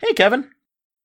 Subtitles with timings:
[0.00, 0.48] Hey, Kevin.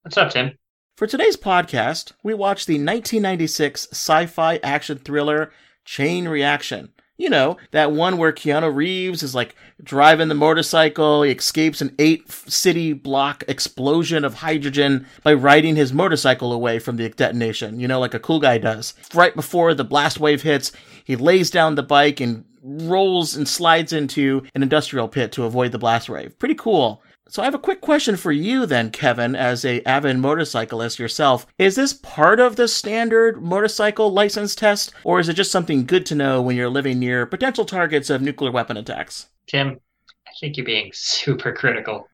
[0.04, 0.52] What's up, Tim?
[0.98, 5.52] For today's podcast, we watched the 1996 sci fi action thriller
[5.84, 6.94] Chain Reaction.
[7.18, 11.96] You know, that one where Keanu Reeves is like driving the motorcycle, he escapes an
[11.98, 17.88] eight city block explosion of hydrogen by riding his motorcycle away from the detonation, you
[17.88, 18.94] know, like a cool guy does.
[19.16, 20.72] Right before the blast wave hits,
[21.04, 25.72] he lays down the bike and rolls and slides into an industrial pit to avoid
[25.72, 26.38] the blast wave.
[26.38, 27.02] Pretty cool.
[27.30, 31.48] So I have a quick question for you then, Kevin, as a avid motorcyclist yourself.
[31.58, 36.06] Is this part of the standard motorcycle license test, or is it just something good
[36.08, 39.28] to know when you're living near potential targets of nuclear weapon attacks?
[39.48, 39.80] Tim,
[40.28, 42.08] I think you're being super critical.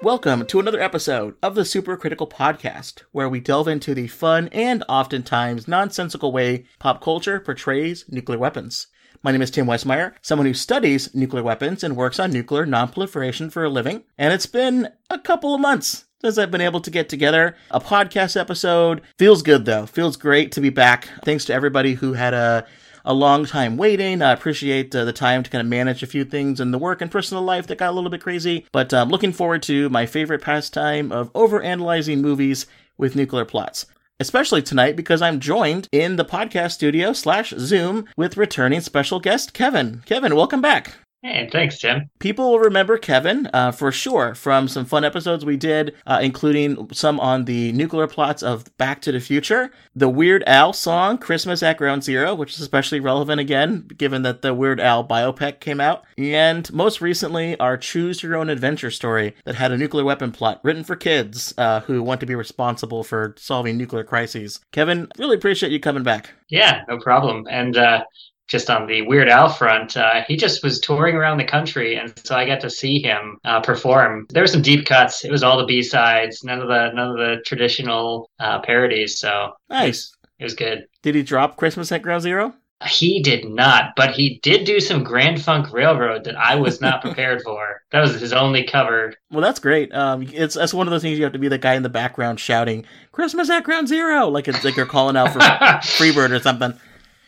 [0.00, 4.84] Welcome to another episode of the Supercritical Podcast, where we delve into the fun and
[4.88, 8.86] oftentimes nonsensical way pop culture portrays nuclear weapons.
[9.24, 13.50] My name is Tim Weismeyer, someone who studies nuclear weapons and works on nuclear nonproliferation
[13.50, 16.90] for a living, and it's been a couple of months since I've been able to
[16.92, 19.02] get together a podcast episode.
[19.18, 19.86] Feels good though.
[19.86, 21.08] Feels great to be back.
[21.24, 22.64] Thanks to everybody who had a
[23.08, 24.20] a long time waiting.
[24.20, 27.00] I appreciate uh, the time to kind of manage a few things in the work
[27.00, 28.66] and personal life that got a little bit crazy.
[28.70, 32.66] But I'm um, looking forward to my favorite pastime of overanalyzing movies
[32.98, 33.86] with nuclear plots.
[34.20, 39.54] Especially tonight because I'm joined in the podcast studio slash Zoom with returning special guest
[39.54, 40.02] Kevin.
[40.04, 40.98] Kevin, welcome back.
[41.20, 42.08] Hey, thanks, Tim.
[42.20, 46.88] People will remember Kevin uh, for sure from some fun episodes we did, uh, including
[46.92, 51.60] some on the nuclear plots of Back to the Future, the Weird Al song "Christmas
[51.60, 55.80] at Ground Zero, which is especially relevant again given that the Weird Al biopic came
[55.80, 60.30] out, and most recently our Choose Your Own Adventure story that had a nuclear weapon
[60.30, 64.60] plot written for kids uh, who want to be responsible for solving nuclear crises.
[64.70, 66.30] Kevin, really appreciate you coming back.
[66.48, 67.44] Yeah, no problem.
[67.50, 68.04] And uh,
[68.48, 72.12] just on the Weird Al front, uh, he just was touring around the country, and
[72.24, 74.26] so I got to see him uh, perform.
[74.30, 75.24] There were some deep cuts.
[75.24, 79.18] It was all the B sides, none of the none of the traditional uh, parodies.
[79.18, 80.14] So nice.
[80.38, 80.86] It was, good.
[81.02, 82.54] Did he drop Christmas at Ground Zero?
[82.86, 87.02] He did not, but he did do some Grand Funk Railroad that I was not
[87.02, 87.82] prepared for.
[87.90, 89.14] That was his only cover.
[89.32, 89.92] Well, that's great.
[89.92, 91.88] Um, it's that's one of those things you have to be the guy in the
[91.88, 96.38] background shouting "Christmas at Ground Zero, like it's like you're calling out for Freebird or
[96.38, 96.78] something.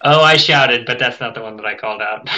[0.03, 2.29] Oh, I shouted, but that's not the one that I called out.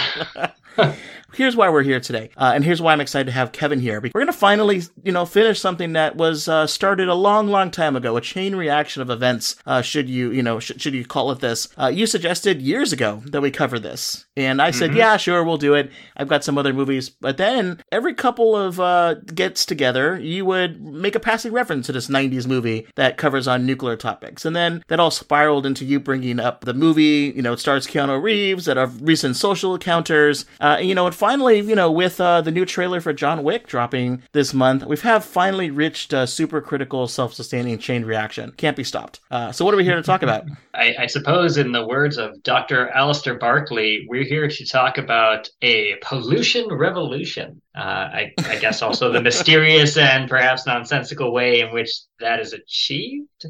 [1.35, 3.99] here's why we're here today, uh, and here's why I'm excited to have Kevin here.
[3.99, 7.71] We're going to finally, you know, finish something that was uh, started a long, long
[7.71, 9.55] time ago, a chain reaction of events.
[9.65, 11.67] Uh, should you, you know, sh- should you call it this?
[11.77, 14.99] Uh, you suggested years ago that we cover this, and I said, mm-hmm.
[14.99, 15.91] yeah, sure, we'll do it.
[16.17, 20.81] I've got some other movies, but then every couple of uh, gets together, you would
[20.81, 24.83] make a passing reference to this '90s movie that covers on nuclear topics, and then
[24.87, 27.33] that all spiraled into you bringing up the movie.
[27.35, 30.45] You know, it stars Keanu Reeves that of recent social encounters.
[30.59, 33.65] Uh, you know, it finally, you know, with uh, the new trailer for John Wick
[33.65, 38.51] dropping this month, we've have finally reached a super critical, self-sustaining chain reaction.
[38.57, 39.21] Can't be stopped.
[39.31, 40.43] Uh, so, what are we here to talk about?
[40.73, 42.89] I, I, suppose, in the words of Dr.
[42.89, 47.61] Alistair Barkley, we're here to talk about a pollution revolution.
[47.73, 51.89] Uh, I, I guess also the mysterious and perhaps nonsensical way in which
[52.19, 53.45] that is achieved.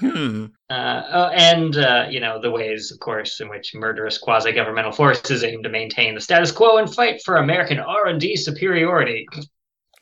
[0.00, 0.46] Hmm.
[0.70, 5.42] Uh, oh, and uh, you know the ways, of course, in which murderous quasi-governmental forces
[5.42, 9.26] aim to maintain the status quo and fight for American R and D superiority.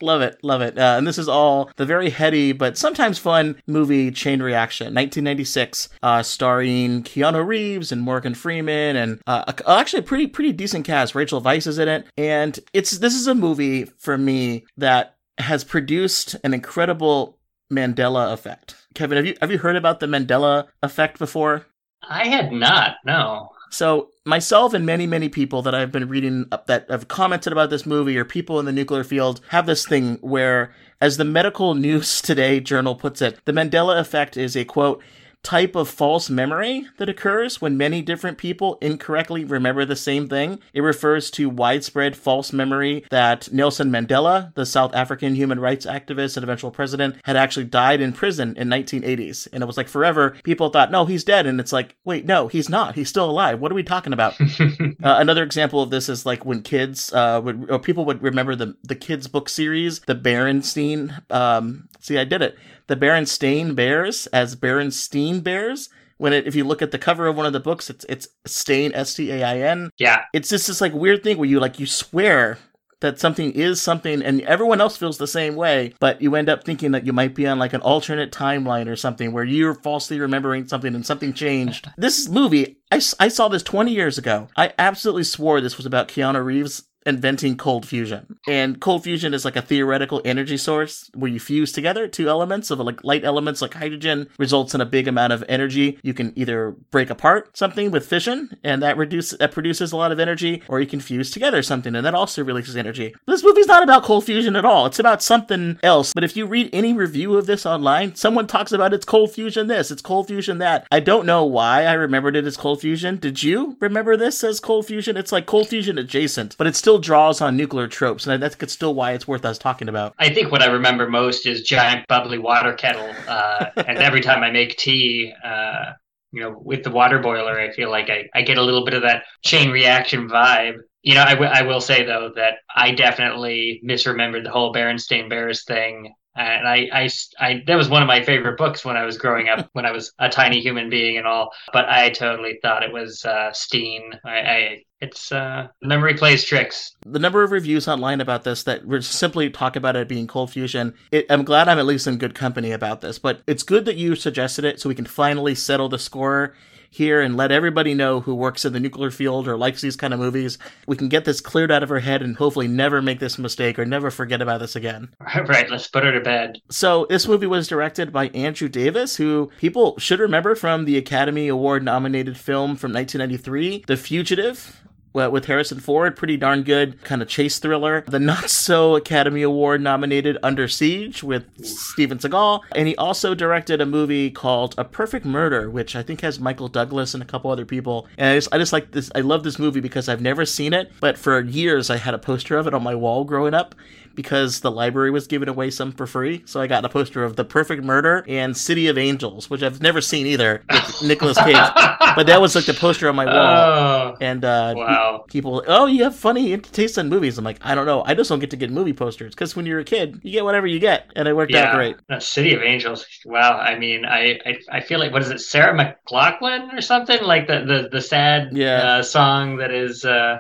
[0.02, 0.78] Love it, love it.
[0.78, 5.88] Uh, and this is all the very heady but sometimes fun movie Chain Reaction, 1996,
[6.02, 11.14] uh, starring Keanu Reeves and Morgan Freeman, and uh, actually a pretty pretty decent cast.
[11.14, 15.64] Rachel Weisz is in it, and it's this is a movie for me that has
[15.64, 17.38] produced an incredible
[17.72, 18.77] Mandela effect.
[18.94, 21.66] Kevin, have you have you heard about the Mandela effect before?
[22.09, 22.97] I had not.
[23.04, 23.50] No.
[23.71, 27.71] So myself and many many people that I've been reading up that have commented about
[27.71, 31.74] this movie or people in the nuclear field have this thing where as the medical
[31.86, 35.03] news today journal puts it the Mandela effect is a quote
[35.47, 40.59] type of false memory that occurs when many different people incorrectly remember the same thing.
[40.75, 46.37] It refers to widespread false memory that Nelson Mandela, the South African human rights activist
[46.37, 49.47] and eventual president, had actually died in prison in 1980s.
[49.53, 51.47] And it was like forever, people thought, no, he's dead.
[51.47, 52.97] And it's like, wait, no, he's not.
[52.97, 53.60] He's still alive.
[53.60, 54.34] What are we talking about?
[54.41, 58.57] uh, another example of this is like when kids uh, would, or people would remember
[58.57, 61.31] the, the kids' book series, the Berenstein.
[61.31, 65.88] Um, see, I did it the Berenstain Bears as Berenstein Bears.
[66.18, 68.28] When it, if you look at the cover of one of the books, it's it's
[68.47, 69.91] Stain S T A I N.
[69.98, 72.59] Yeah, it's just this like weird thing where you like you swear
[73.00, 76.65] that something is something and everyone else feels the same way, but you end up
[76.65, 80.18] thinking that you might be on like an alternate timeline or something where you're falsely
[80.18, 81.91] remembering something and something changed.
[81.98, 84.48] this movie, I, I saw this 20 years ago.
[84.56, 88.38] I absolutely swore this was about Keanu Reeves inventing cold fusion.
[88.47, 92.70] And cold fusion is like a theoretical energy source where you fuse together two elements
[92.70, 95.98] of like light elements like hydrogen results in a big amount of energy.
[96.03, 100.12] You can either break apart something with fission and that reduces that produces a lot
[100.12, 103.14] of energy or you can fuse together something and that also releases energy.
[103.26, 104.86] This movie's not about cold fusion at all.
[104.86, 106.12] It's about something else.
[106.12, 109.68] But if you read any review of this online, someone talks about it's cold fusion
[109.68, 110.86] this, it's cold fusion that.
[110.91, 113.16] I don't know why I remembered it as cold fusion.
[113.16, 115.16] Did you remember this as cold fusion?
[115.16, 118.95] It's like cold fusion adjacent, but it's still draws on nuclear tropes, and that's still
[118.95, 120.15] why it's worth us talking about.
[120.19, 124.43] I think what I remember most is giant bubbly water kettle, uh, and every time
[124.43, 125.93] I make tea, uh,
[126.33, 128.95] you know, with the water boiler, I feel like I, I get a little bit
[128.95, 130.77] of that chain reaction vibe.
[131.03, 135.31] You know, I, w- I will say though that I definitely misremembered the whole Berenstain
[135.31, 137.09] Bears thing and I, I,
[137.41, 139.91] I, that was one of my favorite books when I was growing up, when I
[139.91, 141.51] was a tiny human being and all.
[141.72, 144.13] But I totally thought it was uh, Steen.
[144.25, 146.97] I, I it's uh, memory plays tricks.
[147.04, 150.95] The number of reviews online about this that simply talk about it being cold fusion.
[151.10, 153.19] It, I'm glad I'm at least in good company about this.
[153.19, 156.54] But it's good that you suggested it, so we can finally settle the score
[156.89, 160.15] here and let everybody know who works in the nuclear field or likes these kind
[160.15, 160.57] of movies.
[160.87, 163.78] We can get this cleared out of our head and hopefully never make this mistake
[163.78, 165.10] or never forget about this again.
[165.47, 166.60] Right, let's put her to bed.
[166.71, 171.48] So, this movie was directed by Andrew Davis, who people should remember from the Academy
[171.48, 174.83] Award nominated film from 1993, The Fugitive
[175.16, 178.04] with Harrison Ford, pretty darn good kind of chase thriller.
[178.07, 182.60] The not so Academy Award nominated Under Siege with Steven Seagal.
[182.74, 186.68] And he also directed a movie called A Perfect Murder, which I think has Michael
[186.68, 188.07] Douglas and a couple other people.
[188.18, 189.10] And I just, I just like this.
[189.15, 192.19] I love this movie because I've never seen it, but for years I had a
[192.19, 193.74] poster of it on my wall growing up
[194.16, 196.42] because the library was giving away some for free.
[196.47, 199.80] So I got a poster of The Perfect Murder and City of Angels, which I've
[199.80, 201.54] never seen either with Nicolas Cage.
[201.54, 203.34] but that was like the poster on my wall.
[203.36, 205.24] Oh, and uh, wow.
[205.28, 207.39] people, oh, you have funny taste in movies.
[207.39, 208.03] I'm like, I don't know.
[208.04, 210.45] I just don't get to get movie posters because when you're a kid, you get
[210.45, 212.22] whatever you get, and it worked yeah, out great.
[212.22, 213.07] City of Angels.
[213.27, 213.59] Wow.
[213.59, 217.47] I mean, I, I, I feel like what is it, Sarah McLachlan or something like
[217.47, 218.77] the the the sad yeah.
[218.77, 220.04] uh, song that is.
[220.04, 220.39] Uh,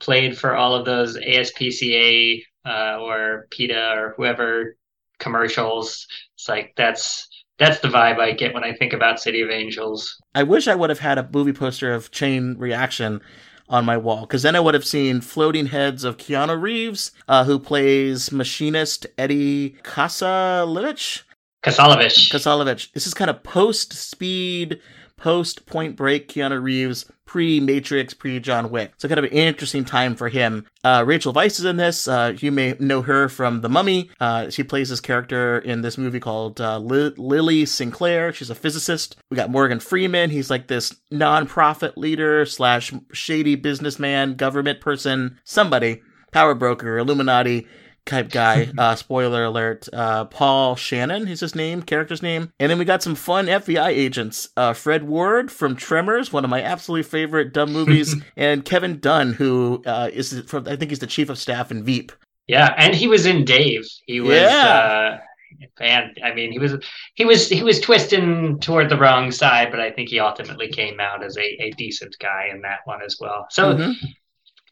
[0.00, 4.76] played for all of those ASPCA uh, or PETA or whoever
[5.18, 6.06] commercials.
[6.34, 7.28] It's like that's
[7.58, 10.16] that's the vibe I get when I think about City of Angels.
[10.34, 13.20] I wish I would have had a movie poster of Chain Reaction
[13.68, 17.44] on my wall because then I would have seen floating heads of Keanu Reeves, uh,
[17.44, 21.22] who plays machinist Eddie Kasalevich.
[21.62, 22.30] Kasalevich.
[22.30, 22.92] Kasalevich.
[22.92, 24.80] This is kind of post speed
[25.16, 28.94] post Point Break Keanu Reeves, pre Matrix, pre John Wick.
[28.96, 30.66] So kind of an interesting time for him.
[30.82, 32.08] Uh, Rachel Weisz is in this.
[32.08, 34.10] Uh, you may know her from The Mummy.
[34.18, 38.32] Uh, she plays this character in this movie called uh, Li- Lily Sinclair.
[38.32, 39.16] She's a physicist.
[39.30, 40.30] We got Morgan Freeman.
[40.30, 46.00] He's like this nonprofit leader slash shady businessman, government person, somebody,
[46.32, 47.66] power broker, Illuminati
[48.08, 48.72] type guy.
[48.78, 49.88] Uh, spoiler alert.
[49.92, 52.52] Uh, Paul Shannon is his name, character's name.
[52.60, 54.50] And then we got some fun FBI agents.
[54.56, 59.32] Uh, Fred Ward from Tremors, one of my absolutely favorite dumb movies, and Kevin Dunn,
[59.32, 62.12] who uh, is from, I think he's the chief of staff in Veep.
[62.46, 63.84] Yeah, and he was in Dave.
[64.06, 64.30] He was.
[64.30, 65.18] Yeah.
[65.18, 65.18] Uh,
[65.80, 66.76] and I mean, he was
[67.14, 71.00] he was he was twisting toward the wrong side, but I think he ultimately came
[71.00, 73.46] out as a, a decent guy in that one as well.
[73.50, 73.92] So mm-hmm.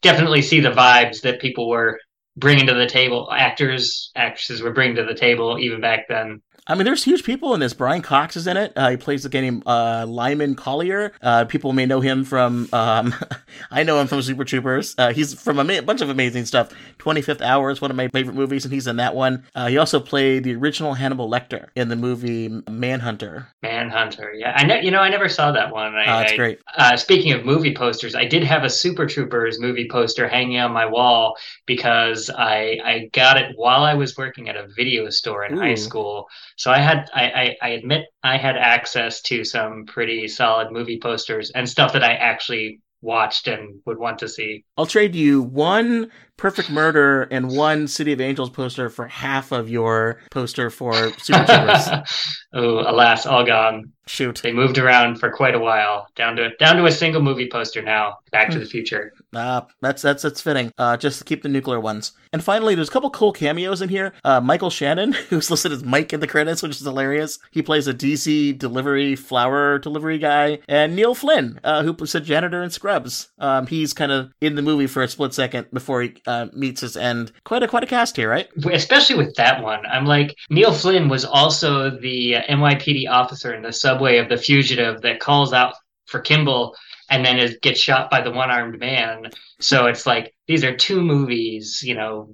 [0.01, 1.99] definitely see the vibes that people were
[2.37, 6.75] bringing to the table actors actresses were bringing to the table even back then I
[6.75, 7.73] mean, there's huge people in this.
[7.73, 8.73] Brian Cox is in it.
[8.75, 11.13] Uh, he plays the guy named uh, Lyman Collier.
[11.21, 12.67] Uh, people may know him from.
[12.73, 13.15] Um,
[13.71, 14.93] I know him from Super Troopers.
[14.97, 16.73] Uh, he's from a bunch of amazing stuff.
[16.99, 19.45] 25th Hour is one of my favorite movies, and he's in that one.
[19.55, 23.47] Uh, he also played the original Hannibal Lecter in the movie Manhunter.
[23.61, 24.53] Manhunter, yeah.
[24.55, 24.75] I know.
[24.75, 25.95] You know, I never saw that one.
[25.95, 26.59] I, oh, that's great.
[26.75, 30.73] Uh, speaking of movie posters, I did have a Super Troopers movie poster hanging on
[30.73, 35.45] my wall because I I got it while I was working at a video store
[35.45, 35.61] in Ooh.
[35.61, 36.27] high school.
[36.57, 40.99] So I had, I, I, I, admit, I had access to some pretty solid movie
[40.99, 44.65] posters and stuff that I actually watched and would want to see.
[44.75, 49.69] I'll trade you one Perfect Murder and one City of Angels poster for half of
[49.69, 51.87] your poster for Super Troopers.
[52.53, 53.91] oh, alas, all gone.
[54.05, 54.41] Shoot.
[54.43, 57.81] They moved around for quite a while, down to down to a single movie poster
[57.81, 58.17] now.
[58.31, 58.63] Back to hmm.
[58.63, 59.13] the Future.
[59.37, 60.71] Uh, that's that's that's fitting.
[60.77, 62.13] Uh, just keep the nuclear ones.
[62.33, 64.13] And finally, there's a couple cool cameos in here.
[64.23, 67.39] Uh, Michael Shannon, who's listed as Mike in the credits, which is hilarious.
[67.51, 72.19] He plays a DC delivery flower delivery guy, and Neil Flynn, uh, who was a
[72.19, 73.29] janitor in Scrubs.
[73.37, 76.81] Um, he's kind of in the movie for a split second before he uh, meets
[76.81, 77.31] his end.
[77.43, 78.47] Quite a quite a cast here, right?
[78.71, 83.61] Especially with that one, I'm like Neil Flynn was also the uh, NYPD officer in
[83.61, 85.75] the subway of the fugitive that calls out
[86.07, 86.75] for Kimball
[87.09, 89.31] and then is, gets shot by the one armed man.
[89.59, 92.33] So it's like these are two movies, you know,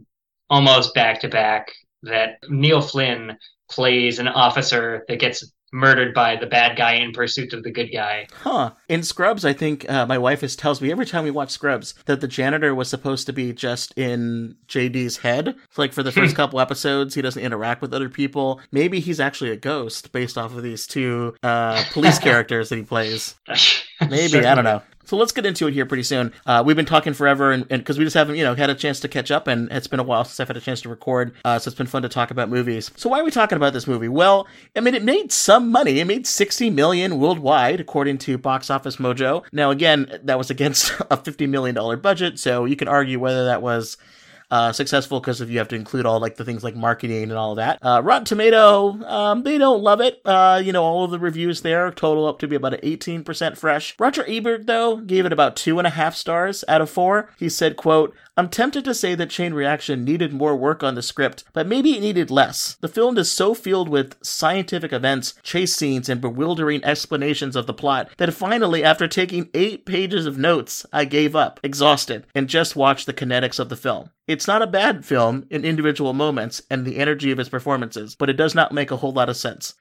[0.49, 1.71] almost back to back
[2.03, 3.37] that Neil Flynn
[3.69, 7.89] plays an officer that gets murdered by the bad guy in pursuit of the good
[7.91, 8.27] guy.
[8.31, 8.71] Huh.
[8.87, 11.95] In Scrubs, I think uh, my wife is tells me every time we watch Scrubs
[12.05, 15.55] that the janitor was supposed to be just in JD's head.
[15.75, 18.61] Like for the first couple episodes, he doesn't interact with other people.
[18.71, 22.83] Maybe he's actually a ghost based off of these two uh, police characters that he
[22.83, 23.35] plays.
[24.09, 24.81] Maybe I don't know.
[25.05, 26.31] So let's get into it here pretty soon.
[26.45, 29.01] Uh, we've been talking forever, and because we just haven't, you know, had a chance
[29.01, 31.33] to catch up, and it's been a while since I've had a chance to record.
[31.43, 32.89] Uh, so it's been fun to talk about movies.
[32.95, 34.07] So why are we talking about this movie?
[34.07, 35.99] Well, I mean, it made some money.
[35.99, 39.43] It made sixty million worldwide, according to Box Office Mojo.
[39.51, 43.45] Now, again, that was against a fifty million dollar budget, so you can argue whether
[43.45, 43.97] that was
[44.53, 47.33] uh, successful because if you have to include all like the things like marketing and
[47.33, 47.79] all of that.
[47.81, 50.21] Uh, Rotten Tomato, um, they don't love it.
[50.23, 53.57] Uh, you know, all of the reviews there total up to be about an 18%
[53.57, 53.95] fresh.
[53.97, 57.31] Roger Ebert though gave it about two and a half stars out of four.
[57.39, 61.03] He said, "quote I'm tempted to say that Chain Reaction needed more work on the
[61.03, 62.77] script, but maybe it needed less.
[62.81, 67.75] The film is so filled with scientific events, chase scenes, and bewildering explanations of the
[67.75, 72.75] plot that finally, after taking eight pages of notes, I gave up, exhausted, and just
[72.75, 74.09] watched the kinetics of the film.
[74.25, 78.29] It's not a bad film in individual moments and the energy of its performances, but
[78.29, 79.75] it does not make a whole lot of sense.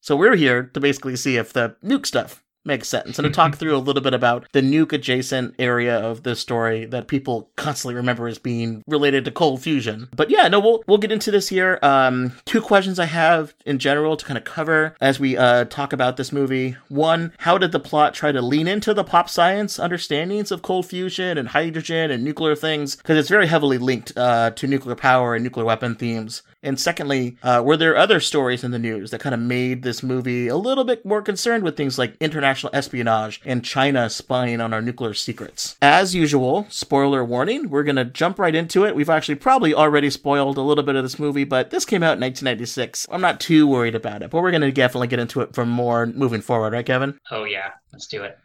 [0.00, 3.56] So we're here to basically see if the nuke stuff makes sense and to talk
[3.56, 7.96] through a little bit about the nuke adjacent area of the story that people constantly
[7.96, 10.08] remember as being related to cold fusion.
[10.14, 11.80] But yeah, no, we'll we'll get into this here.
[11.82, 15.92] Um, two questions I have in general to kind of cover as we uh, talk
[15.92, 16.76] about this movie.
[16.88, 20.86] One, how did the plot try to lean into the pop science understandings of cold
[20.86, 22.96] fusion and hydrogen and nuclear things?
[22.96, 26.42] Because it's very heavily linked uh, to nuclear power and nuclear weapon themes.
[26.62, 30.02] And secondly, uh, were there other stories in the news that kind of made this
[30.02, 34.72] movie a little bit more concerned with things like international espionage and China spying on
[34.72, 35.76] our nuclear secrets?
[35.80, 38.96] As usual, spoiler warning, we're going to jump right into it.
[38.96, 42.18] We've actually probably already spoiled a little bit of this movie, but this came out
[42.18, 43.06] in 1996.
[43.10, 45.64] I'm not too worried about it, but we're going to definitely get into it for
[45.64, 47.18] more moving forward, right, Kevin?
[47.30, 47.72] Oh, yeah.
[47.92, 48.38] Let's do it.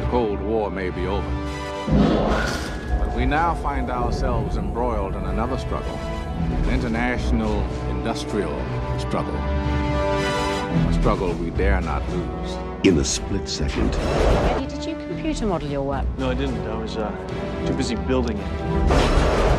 [0.00, 2.64] The Cold War may be over.
[3.18, 8.56] But we now find ourselves embroiled in another struggle an international industrial
[8.96, 9.34] struggle.
[9.34, 12.56] A struggle we dare not lose.
[12.84, 16.06] In a split second, Eddie, did you computer model your work?
[16.16, 16.64] No, I didn't.
[16.68, 17.10] I was uh,
[17.66, 18.46] too busy building it.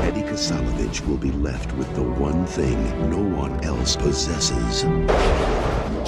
[0.08, 4.84] Eddie Kasalovich will be left with the one thing no one else possesses.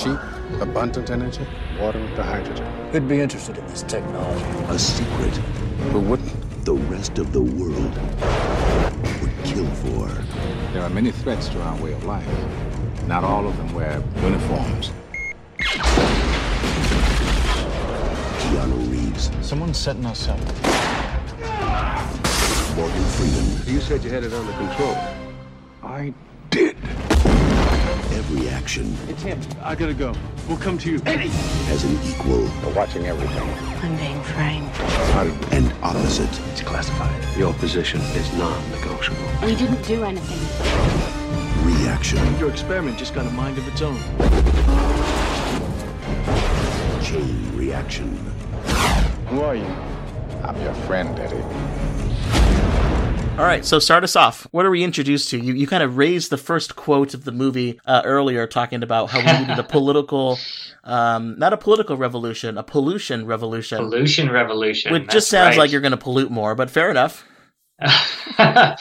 [0.02, 0.18] Cheap,
[0.62, 1.46] abundant energy,
[1.82, 2.66] water to hydrogen.
[2.94, 4.46] Who'd be interested in this technology?
[4.70, 5.36] A secret
[5.92, 6.41] Who wouldn't?
[6.64, 7.96] The rest of the world
[9.22, 10.08] would kill for.
[10.74, 12.28] There are many threats to our way of life.
[13.08, 14.92] Not all of them wear uniforms.
[18.40, 20.40] Keanu Reeves, Someone's setting us up.
[22.76, 24.98] Morgan Freeman, You said you had it under control.
[25.84, 26.14] I
[26.52, 26.78] did.
[28.22, 29.40] Every action It's him.
[29.64, 30.14] I gotta go.
[30.48, 31.00] We'll come to you.
[31.00, 33.50] has an equal We're watching everything.
[33.84, 34.68] I'm being framed.
[35.16, 36.30] How did and opposite.
[36.52, 37.20] It's classified.
[37.36, 39.28] Your position is non-negotiable.
[39.44, 40.42] We didn't do anything.
[41.66, 43.98] Reaction, Your experiment just got a mind of its own.
[47.04, 48.08] chain reaction.
[49.30, 49.72] Who are you?
[50.44, 51.44] I'm your friend, Eddie.
[53.38, 54.46] All right, so start us off.
[54.52, 55.40] What are we introduced to?
[55.40, 59.10] You you kind of raised the first quote of the movie uh, earlier, talking about
[59.10, 60.38] how we needed a political,
[60.84, 64.92] um, not a political revolution, a pollution revolution, Pollution revolution.
[64.92, 65.60] which just sounds right.
[65.64, 66.56] like you're going to pollute more.
[66.56, 67.26] But fair enough.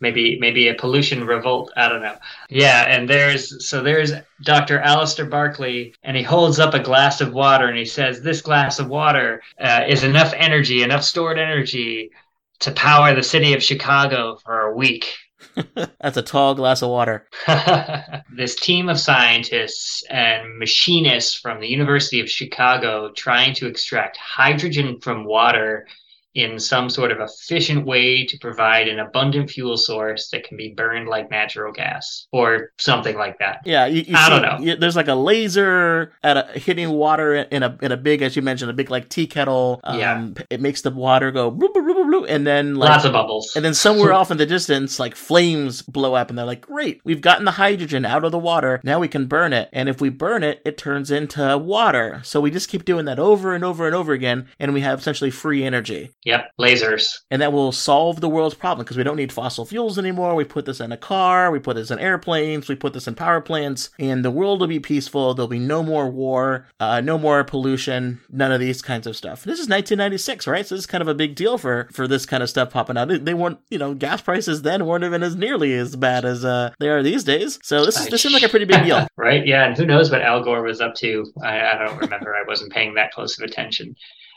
[0.00, 2.16] maybe maybe a pollution revolt i don't know
[2.50, 4.12] yeah and there's so there's
[4.42, 8.42] dr Alistair barkley and he holds up a glass of water and he says this
[8.42, 12.10] glass of water uh, is enough energy enough stored energy
[12.60, 15.14] to power the city of chicago for a week
[16.00, 17.28] That's a tall glass of water.
[18.36, 24.98] this team of scientists and machinists from the University of Chicago trying to extract hydrogen
[25.00, 25.86] from water
[26.34, 30.74] in some sort of efficient way to provide an abundant fuel source that can be
[30.76, 33.60] burned like natural gas or something like that.
[33.64, 34.58] Yeah, you, you I see- don't know.
[34.62, 38.36] you- there's like a laser at a, hitting water in a in a big, as
[38.36, 39.80] you mentioned, a big like tea kettle.
[39.84, 40.28] Um, Yeah.
[40.50, 43.52] It makes the water go bloop, bloop, bloop, bloop, and then like Lots of bubbles.
[43.56, 47.00] and then somewhere off in the distance, like flames blow up, and they're like, "Great,
[47.04, 48.80] we've gotten the hydrogen out of the water.
[48.84, 49.68] Now we can burn it.
[49.72, 52.20] And if we burn it, it turns into water.
[52.24, 55.00] So we just keep doing that over and over and over again, and we have
[55.00, 56.10] essentially free energy.
[56.24, 57.10] Yep, lasers.
[57.30, 60.34] And that will solve the world's problem because we don't need fossil fuels anymore.
[60.34, 63.14] We put this in a car, we put this in airplanes, we put this in
[63.14, 65.34] power plants, and the world will be peaceful.
[65.34, 69.44] There'll be no more war, uh, no more pollution, none of these kinds of stuff.
[69.44, 70.66] This is 1996, right?
[70.66, 72.96] So this is kind of a big deal for for this kind of stuff popping
[72.96, 73.08] out.
[73.24, 76.70] They, weren't, you know, gas prices then weren't even as nearly as bad as uh,
[76.78, 77.58] they are these days.
[77.62, 79.06] So this is this seemed like a pretty big deal.
[79.16, 79.44] right?
[79.44, 81.24] Yeah, and who knows what Al Gore was up to?
[81.42, 82.34] I, I don't remember.
[82.34, 83.96] I wasn't paying that close of attention.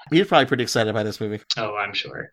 [0.10, 1.42] He's probably pretty excited by this movie.
[1.58, 2.32] Oh, I'm sure.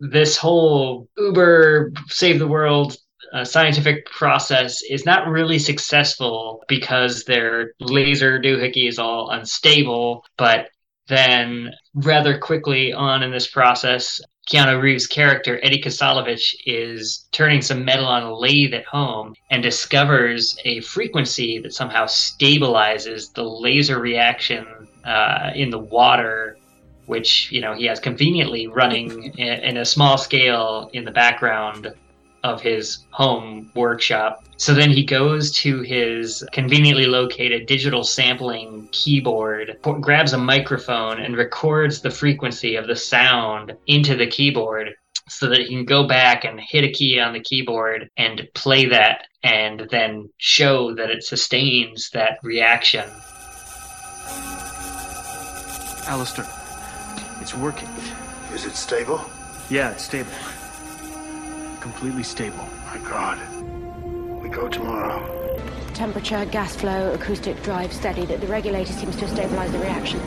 [0.00, 2.96] This whole Uber save the world
[3.32, 10.24] uh, scientific process is not really successful because their laser doohickey is all unstable.
[10.36, 10.68] But
[11.08, 14.20] then, rather quickly on in this process,
[14.50, 19.62] Keanu Reeves' character, Eddie Kasalovich, is turning some metal on a lathe at home and
[19.62, 24.66] discovers a frequency that somehow stabilizes the laser reaction
[25.04, 26.56] uh, in the water
[27.08, 31.92] which you know he has conveniently running in, in a small scale in the background
[32.44, 34.44] of his home workshop.
[34.58, 41.20] So then he goes to his conveniently located digital sampling keyboard, po- grabs a microphone,
[41.20, 44.94] and records the frequency of the sound into the keyboard
[45.28, 48.86] so that he can go back and hit a key on the keyboard and play
[48.86, 53.08] that and then show that it sustains that reaction.
[56.08, 56.46] Alistair,
[57.40, 57.88] it's working.
[58.52, 59.24] Is it stable?
[59.70, 60.32] Yeah, it's stable.
[61.80, 62.66] Completely stable.
[62.86, 63.38] My God.
[64.42, 65.34] We go tomorrow.
[65.94, 68.24] Temperature, gas flow, acoustic drive steady.
[68.24, 70.20] The, the regulator seems to stabilize the reaction.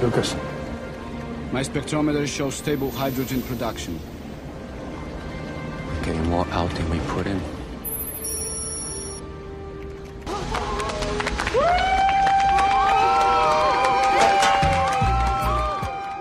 [0.00, 0.34] Lucas,
[1.50, 3.98] My spectrometer shows stable hydrogen production.
[6.04, 7.40] getting more out than we put in.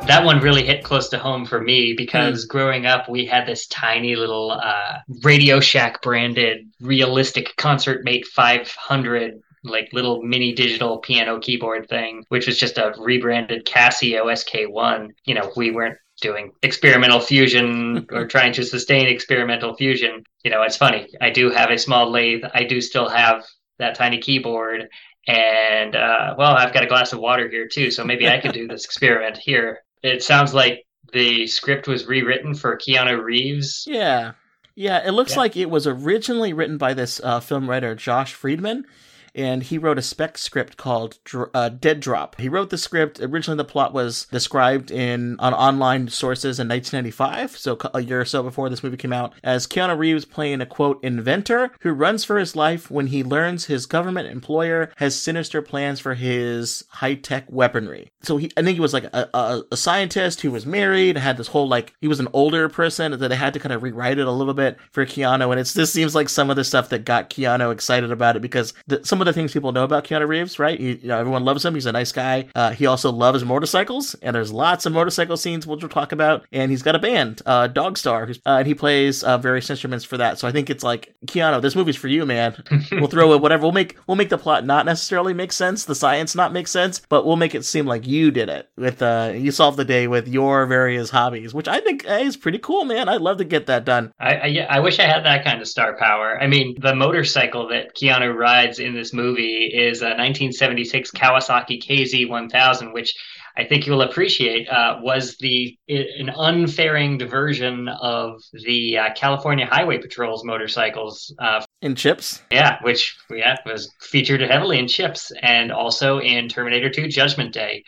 [0.07, 3.67] That one really hit close to home for me because growing up we had this
[3.67, 11.39] tiny little uh, radio shack branded realistic concert mate 500 like little mini digital piano
[11.39, 17.19] keyboard thing which was just a rebranded casio sk1 you know we weren't doing experimental
[17.19, 20.23] fusion or trying to sustain experimental fusion.
[20.43, 21.07] You know it's funny.
[21.21, 22.43] I do have a small lathe.
[22.53, 23.45] I do still have
[23.79, 24.89] that tiny keyboard.
[25.27, 28.53] And uh, well i've got a glass of water here too so maybe i could
[28.53, 33.85] do this experiment here it sounds like the script was rewritten for Keanu Reeves.
[33.89, 34.33] Yeah.
[34.75, 35.39] Yeah, it looks Yeah.
[35.39, 38.85] like it was originally written by this uh, film writer, Josh Friedman,
[39.35, 41.17] and he wrote a spec script called
[41.53, 42.39] uh, Dead Drop.
[42.39, 43.19] He wrote the script.
[43.19, 48.25] Originally, the plot was described in on online sources in 1995, so a year or
[48.25, 52.23] so before this movie came out, as Keanu Reeves playing a quote inventor who runs
[52.23, 57.15] for his life when he learns his government employer has sinister plans for his high
[57.15, 58.11] tech weaponry.
[58.21, 61.37] So he, I think he was like a, a, a scientist who was married, had
[61.37, 64.19] this whole like he was an older person that they had to kind of rewrite
[64.19, 66.89] it a little bit for Keanu, and it's this seems like some of the stuff
[66.89, 70.03] that got Keanu excited about it because the, some of the things people know about
[70.03, 70.79] Keanu Reeves, right?
[70.79, 71.75] He, you know, everyone loves him.
[71.75, 72.47] He's a nice guy.
[72.55, 76.45] Uh, he also loves motorcycles, and there's lots of motorcycle scenes which we'll talk about.
[76.51, 80.05] And he's got a band, uh, Dogstar, who's, uh, and he plays uh, various instruments
[80.05, 80.39] for that.
[80.39, 82.61] So I think it's like Keanu, this movie's for you, man.
[82.91, 83.63] we'll throw it whatever.
[83.63, 87.01] We'll make we'll make the plot not necessarily make sense, the science not make sense,
[87.09, 90.07] but we'll make it seem like you did it with uh, you solved the day
[90.07, 93.09] with your various hobbies, which I think eh, is pretty cool, man.
[93.09, 94.13] I'd love to get that done.
[94.19, 96.39] I, I, yeah, I wish I had that kind of star power.
[96.41, 102.93] I mean, the motorcycle that Keanu rides in this movie is a 1976 Kawasaki KZ1000,
[102.93, 103.13] which
[103.57, 109.97] I think you'll appreciate uh, was the an unfairing diversion of the uh, California Highway
[109.97, 116.19] Patrol's motorcycles uh, In chips, Yeah, which yeah was featured heavily in Chips and also
[116.19, 117.83] in Terminator 2 Judgment Day.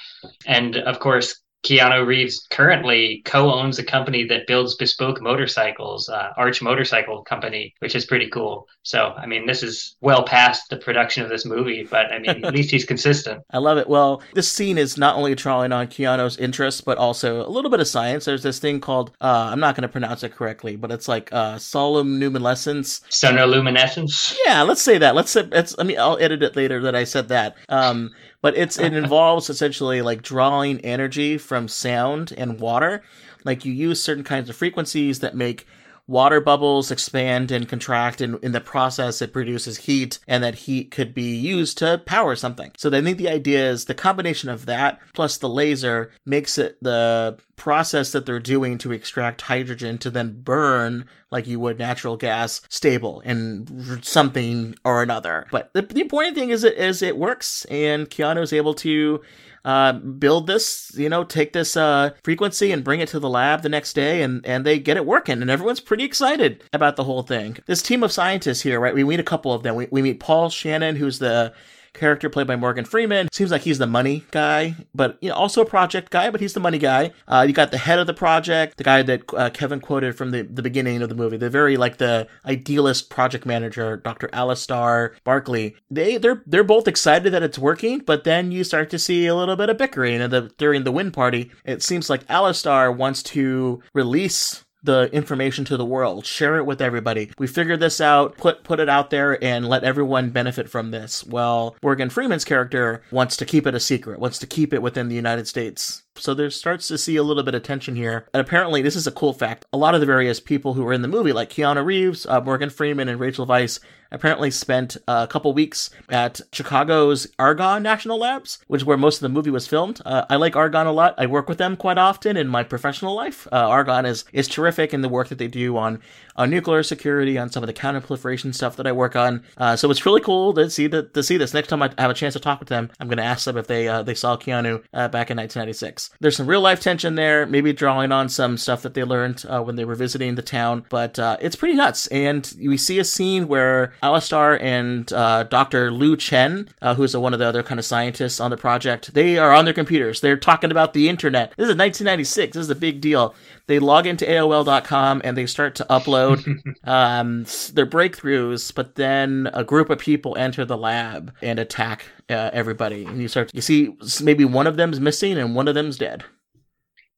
[0.47, 6.61] And of course, Keanu Reeves currently co-owns a company that builds bespoke motorcycles, uh, Arch
[6.61, 8.67] Motorcycle Company, which is pretty cool.
[8.83, 12.45] So, I mean, this is well past the production of this movie, but I mean,
[12.45, 13.43] at least he's consistent.
[13.51, 13.89] I love it.
[13.89, 17.81] Well, this scene is not only drawing on Keanu's interests, but also a little bit
[17.81, 18.25] of science.
[18.25, 21.31] There's this thing called uh, I'm not going to pronounce it correctly, but it's like
[21.33, 23.01] uh, sonoluminescence.
[23.09, 24.35] Sonoluminescence.
[24.45, 25.13] Yeah, let's say that.
[25.13, 25.75] Let's say it's.
[25.77, 27.57] I mean, I'll edit it later that I said that.
[27.67, 33.03] Um, but it's it involves essentially like drawing energy from sound and water.
[33.45, 35.65] Like you use certain kinds of frequencies that make
[36.09, 40.89] water bubbles expand and contract and in the process it produces heat and that heat
[40.89, 44.65] could be used to power something so i think the idea is the combination of
[44.65, 50.09] that plus the laser makes it the process that they're doing to extract hydrogen to
[50.09, 56.01] then burn like you would natural gas stable in something or another but the, the
[56.01, 59.21] important thing is it is it works and keanu is able to
[59.65, 63.61] uh, build this, you know, take this uh, frequency and bring it to the lab
[63.61, 67.03] the next day, and and they get it working, and everyone's pretty excited about the
[67.03, 67.57] whole thing.
[67.65, 68.93] This team of scientists here, right?
[68.93, 69.75] We meet a couple of them.
[69.75, 71.53] We, we meet Paul Shannon, who's the
[71.93, 73.27] character played by Morgan Freeman.
[73.31, 76.53] Seems like he's the money guy, but you know, also a project guy, but he's
[76.53, 77.11] the money guy.
[77.27, 80.31] Uh, you got the head of the project, the guy that uh, Kevin quoted from
[80.31, 84.29] the, the beginning of the movie, the very like the idealist project manager, Dr.
[84.33, 85.75] Alistair Barkley.
[85.89, 89.35] They they're they're both excited that it's working, but then you start to see a
[89.35, 91.51] little bit of bickering and the during the win party.
[91.65, 96.81] It seems like Alistair wants to release the information to the world, share it with
[96.81, 97.31] everybody.
[97.37, 101.25] We figured this out, put put it out there and let everyone benefit from this.
[101.25, 105.09] Well, Morgan Freeman's character wants to keep it a secret, wants to keep it within
[105.09, 106.03] the United States.
[106.15, 108.27] So there starts to see a little bit of tension here.
[108.33, 109.65] And apparently, this is a cool fact.
[109.71, 112.41] A lot of the various people who were in the movie, like Keanu Reeves, uh,
[112.41, 113.79] Morgan Freeman, and Rachel Weisz,
[114.11, 119.21] apparently spent a couple weeks at Chicago's Argonne National Labs, which is where most of
[119.21, 120.01] the movie was filmed.
[120.05, 121.15] Uh, I like Argonne a lot.
[121.17, 123.47] I work with them quite often in my professional life.
[123.51, 126.01] Uh, Argonne is is terrific in the work that they do on
[126.35, 129.43] on nuclear security, on some of the counterproliferation stuff that I work on.
[129.57, 131.53] Uh, so it's really cool to see to see this.
[131.53, 133.57] Next time I have a chance to talk with them, I'm going to ask them
[133.57, 136.11] if they uh, they saw Keanu uh, back in 1996.
[136.19, 139.61] There's some real life tension there, maybe drawing on some stuff that they learned uh,
[139.61, 142.07] when they were visiting the town, but it's pretty nuts.
[142.07, 145.91] And we see a scene where Alistair and uh, Dr.
[145.91, 149.53] Lu Chen, who's one of the other kind of scientists on the project, they are
[149.53, 150.21] on their computers.
[150.21, 151.49] They're talking about the internet.
[151.57, 152.55] This is 1996.
[152.55, 153.35] This is a big deal
[153.69, 156.43] they log into AOL.com and they start to upload
[156.85, 162.49] um, their breakthroughs, but then a group of people enter the lab and attack uh,
[162.51, 163.05] everybody.
[163.05, 166.23] And you start, you see maybe one of them's missing and one of them's dead.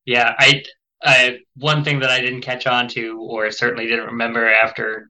[0.06, 0.64] Yeah, I,
[1.02, 5.10] I one thing that I didn't catch on to, or certainly didn't remember after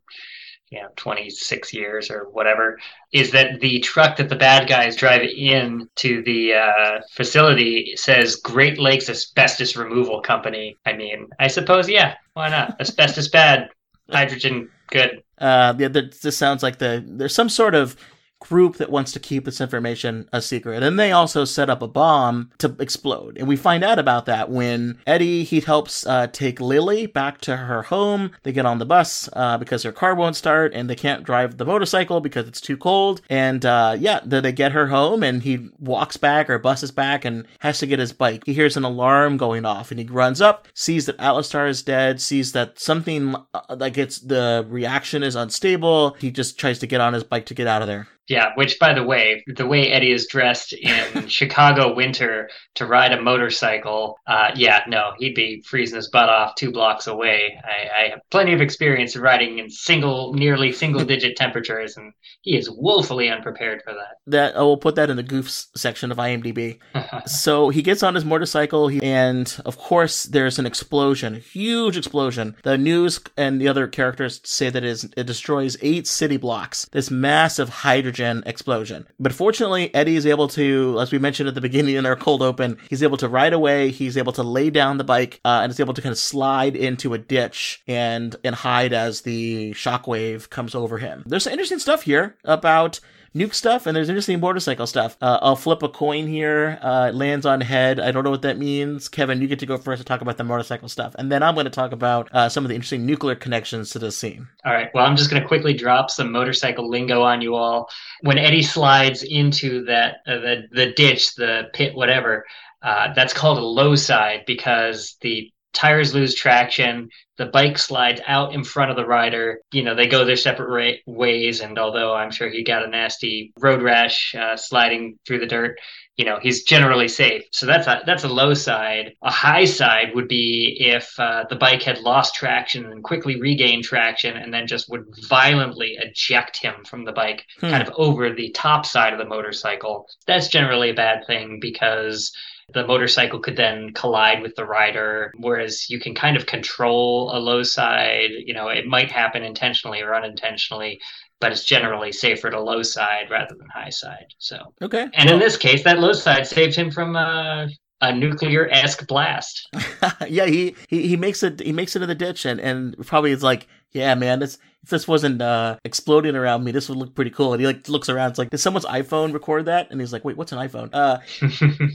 [0.72, 2.80] you know 26 years or whatever
[3.12, 8.38] is that the truck that the bad guys drive in to the uh, facility says
[8.38, 10.78] great lakes asbestos removal company.
[10.86, 12.80] I mean i suppose yeah why not?
[12.80, 13.70] Asbestos bad
[14.10, 15.22] hydrogen good.
[15.38, 17.96] Uh yeah this sounds like the there's some sort of
[18.42, 20.84] group that wants to keep this information a secret.
[20.84, 23.38] And they also set up a bomb to explode.
[23.38, 27.56] And we find out about that when Eddie, he helps uh, take Lily back to
[27.56, 28.32] her home.
[28.44, 31.58] They get on the bus uh, because her car won't start and they can't drive
[31.58, 33.22] the motorcycle because it's too cold.
[33.30, 37.46] And uh, yeah, they get her home and he walks back or buses back and
[37.60, 38.44] has to get his bike.
[38.46, 42.20] He hears an alarm going off and he runs up, sees that Alistair is dead,
[42.20, 46.16] sees that something uh, like it's the reaction is unstable.
[46.20, 48.08] He just tries to get on his bike to get out of there.
[48.32, 53.12] Yeah, which by the way, the way Eddie is dressed in Chicago winter to ride
[53.12, 57.60] a motorcycle, uh, yeah, no, he'd be freezing his butt off two blocks away.
[57.62, 62.56] I, I have plenty of experience riding in single, nearly single digit temperatures, and he
[62.56, 64.16] is woefully unprepared for that.
[64.28, 66.80] That I will put that in the goofs section of IMDb.
[67.26, 71.98] so he gets on his motorcycle, he, and of course, there's an explosion, a huge
[71.98, 72.56] explosion.
[72.64, 76.88] The news and the other characters say that it destroys eight city blocks.
[76.94, 79.08] This massive hydrogen explosion.
[79.20, 82.42] But fortunately, Eddie is able to, as we mentioned at the beginning in our cold
[82.42, 83.92] open, he's able to ride away.
[83.92, 86.76] He's able to lay down the bike uh, and is able to kind of slide
[86.76, 91.24] into a ditch and and hide as the shockwave comes over him.
[91.26, 93.00] There's some interesting stuff here about
[93.36, 95.18] nuke stuff and there's interesting motorcycle stuff.
[95.22, 96.78] Uh, I'll flip a coin here.
[96.82, 98.00] Uh, it lands on head.
[98.00, 99.08] I don't know what that means.
[99.08, 101.16] Kevin, you get to go first to talk about the motorcycle stuff.
[101.18, 104.00] And then I'm going to talk about uh, some of the interesting nuclear connections to
[104.00, 104.48] the scene.
[104.66, 104.90] All right.
[104.94, 107.90] Well, I'm just going to quickly drop some motorcycle lingo on you all.
[108.22, 112.46] When Eddie slides into that, uh, the, the ditch, the pit, whatever,
[112.84, 118.54] uh, that's called a low side because the tires lose traction the bike slides out
[118.54, 120.70] in front of the rider you know they go their separate
[121.08, 125.40] ra- ways and although i'm sure he got a nasty road rash uh, sliding through
[125.40, 125.78] the dirt
[126.22, 127.44] you know he's generally safe.
[127.52, 129.14] So that's a that's a low side.
[129.24, 133.86] A high side would be if uh, the bike had lost traction and quickly regained
[133.86, 137.70] traction and then just would violently eject him from the bike hmm.
[137.70, 140.08] kind of over the top side of the motorcycle.
[140.28, 142.32] That's generally a bad thing because
[142.74, 145.32] the motorcycle could then collide with the rider.
[145.38, 148.32] Whereas you can kind of control a low side.
[148.46, 151.00] You know, it might happen intentionally or unintentionally,
[151.40, 154.28] but it's generally safer to low side rather than high side.
[154.38, 155.08] So Okay.
[155.14, 157.68] and in this case, that low side saved him from uh,
[158.02, 159.70] a nuclear esque blast.
[160.28, 163.32] yeah, he, he he makes it he makes it in the ditch and and probably
[163.32, 167.14] is like, yeah, man, this if this wasn't uh exploding around me, this would look
[167.14, 167.54] pretty cool.
[167.54, 169.92] And he like looks around, it's like, did someone's iPhone record that?
[169.92, 170.90] And he's like, wait, what's an iPhone?
[170.92, 171.20] Uh,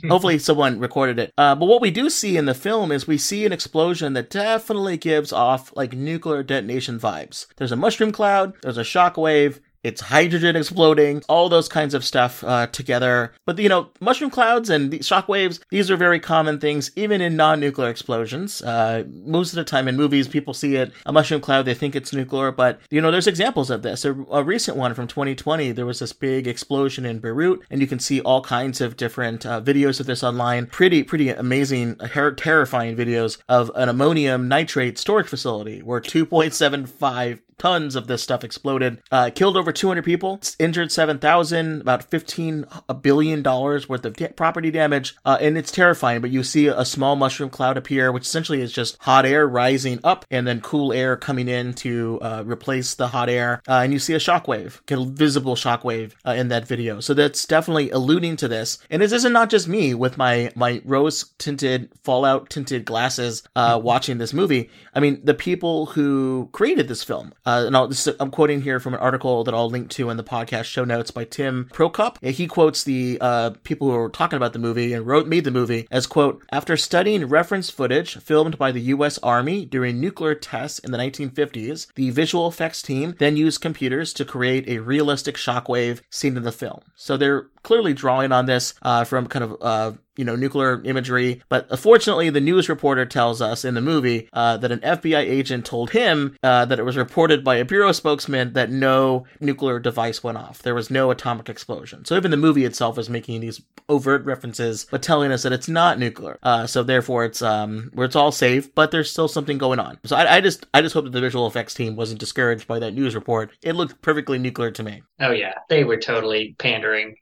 [0.09, 1.33] hopefully someone recorded it.
[1.37, 4.31] Uh, but what we do see in the film is we see an explosion that
[4.31, 7.47] definitely gives off like nuclear detonation vibes.
[7.57, 12.43] There's a mushroom cloud, there's a shockwave, it's hydrogen exploding, all those kinds of stuff
[12.43, 13.33] uh, together.
[13.45, 17.37] But you know, mushroom clouds and the shockwaves, these are very common things, even in
[17.37, 18.63] non-nuclear explosions.
[18.63, 21.95] Uh, most of the time in movies, people see it a mushroom cloud, they think
[21.95, 24.05] it's nuclear, but you know, there's examples of this.
[24.05, 27.87] A, a recent one from 2020, there was this big explosion in Beirut, and you
[27.87, 30.67] can see all kinds of different uh, videos of this online.
[30.67, 37.97] Pretty, pretty amazing, ter- terrifying videos of an ammonium nitrate storage facility where 2.75 tons
[37.97, 42.67] of this stuff exploded, uh, killed over 200 people, injured 7,000, about 15
[43.01, 46.21] billion dollars worth of property damage, uh, and it's terrifying.
[46.21, 50.01] But you see a small mushroom cloud appear, which essentially is just hot air rising
[50.05, 53.93] up and then cool air coming in to uh, replace the hot air, uh, and
[53.93, 57.01] you see a shockwave, a visible shockwave uh, in that video.
[57.01, 58.79] So that's definitely alluding to this.
[58.91, 63.81] And this isn't not just me with my my rose tinted, Fallout tinted glasses uh,
[63.83, 64.71] watching this movie.
[64.95, 67.33] I mean, the people who created this film.
[67.47, 70.17] Uh, and I'll, this, I'm quoting here from an article that I'll link to in
[70.17, 72.23] the podcast show notes by Tim Prokop.
[72.23, 75.51] He quotes the uh, people who were talking about the movie and wrote made the
[75.51, 79.19] movie as quote after studying reference footage filmed by the U.S.
[79.19, 84.25] Army during nuclear tests in the 1950s, the visual effects team then used computers to
[84.25, 86.81] create a realistic shockwave seen in the film.
[86.97, 91.43] So they're clearly drawing on this uh, from kind of uh, you know nuclear imagery.
[91.49, 95.67] But unfortunately, the news reporter tells us in the movie uh, that an FBI agent
[95.67, 100.23] told him uh, that it was reported by a bureau spokesman that no nuclear device
[100.23, 100.63] went off.
[100.63, 102.05] There was no atomic explosion.
[102.05, 105.69] So even the movie itself is making these overt references, but telling us that it's
[105.69, 106.39] not nuclear.
[106.45, 109.99] Uh, so therefore, it's um where it's all safe, but there's still something going on.
[110.05, 112.79] So I, I just I just hope that the visual effects team wasn't discouraged by
[112.79, 113.51] that news report.
[113.61, 115.03] It looked perfectly nuclear to me.
[115.21, 117.17] Oh yeah, they were totally pandering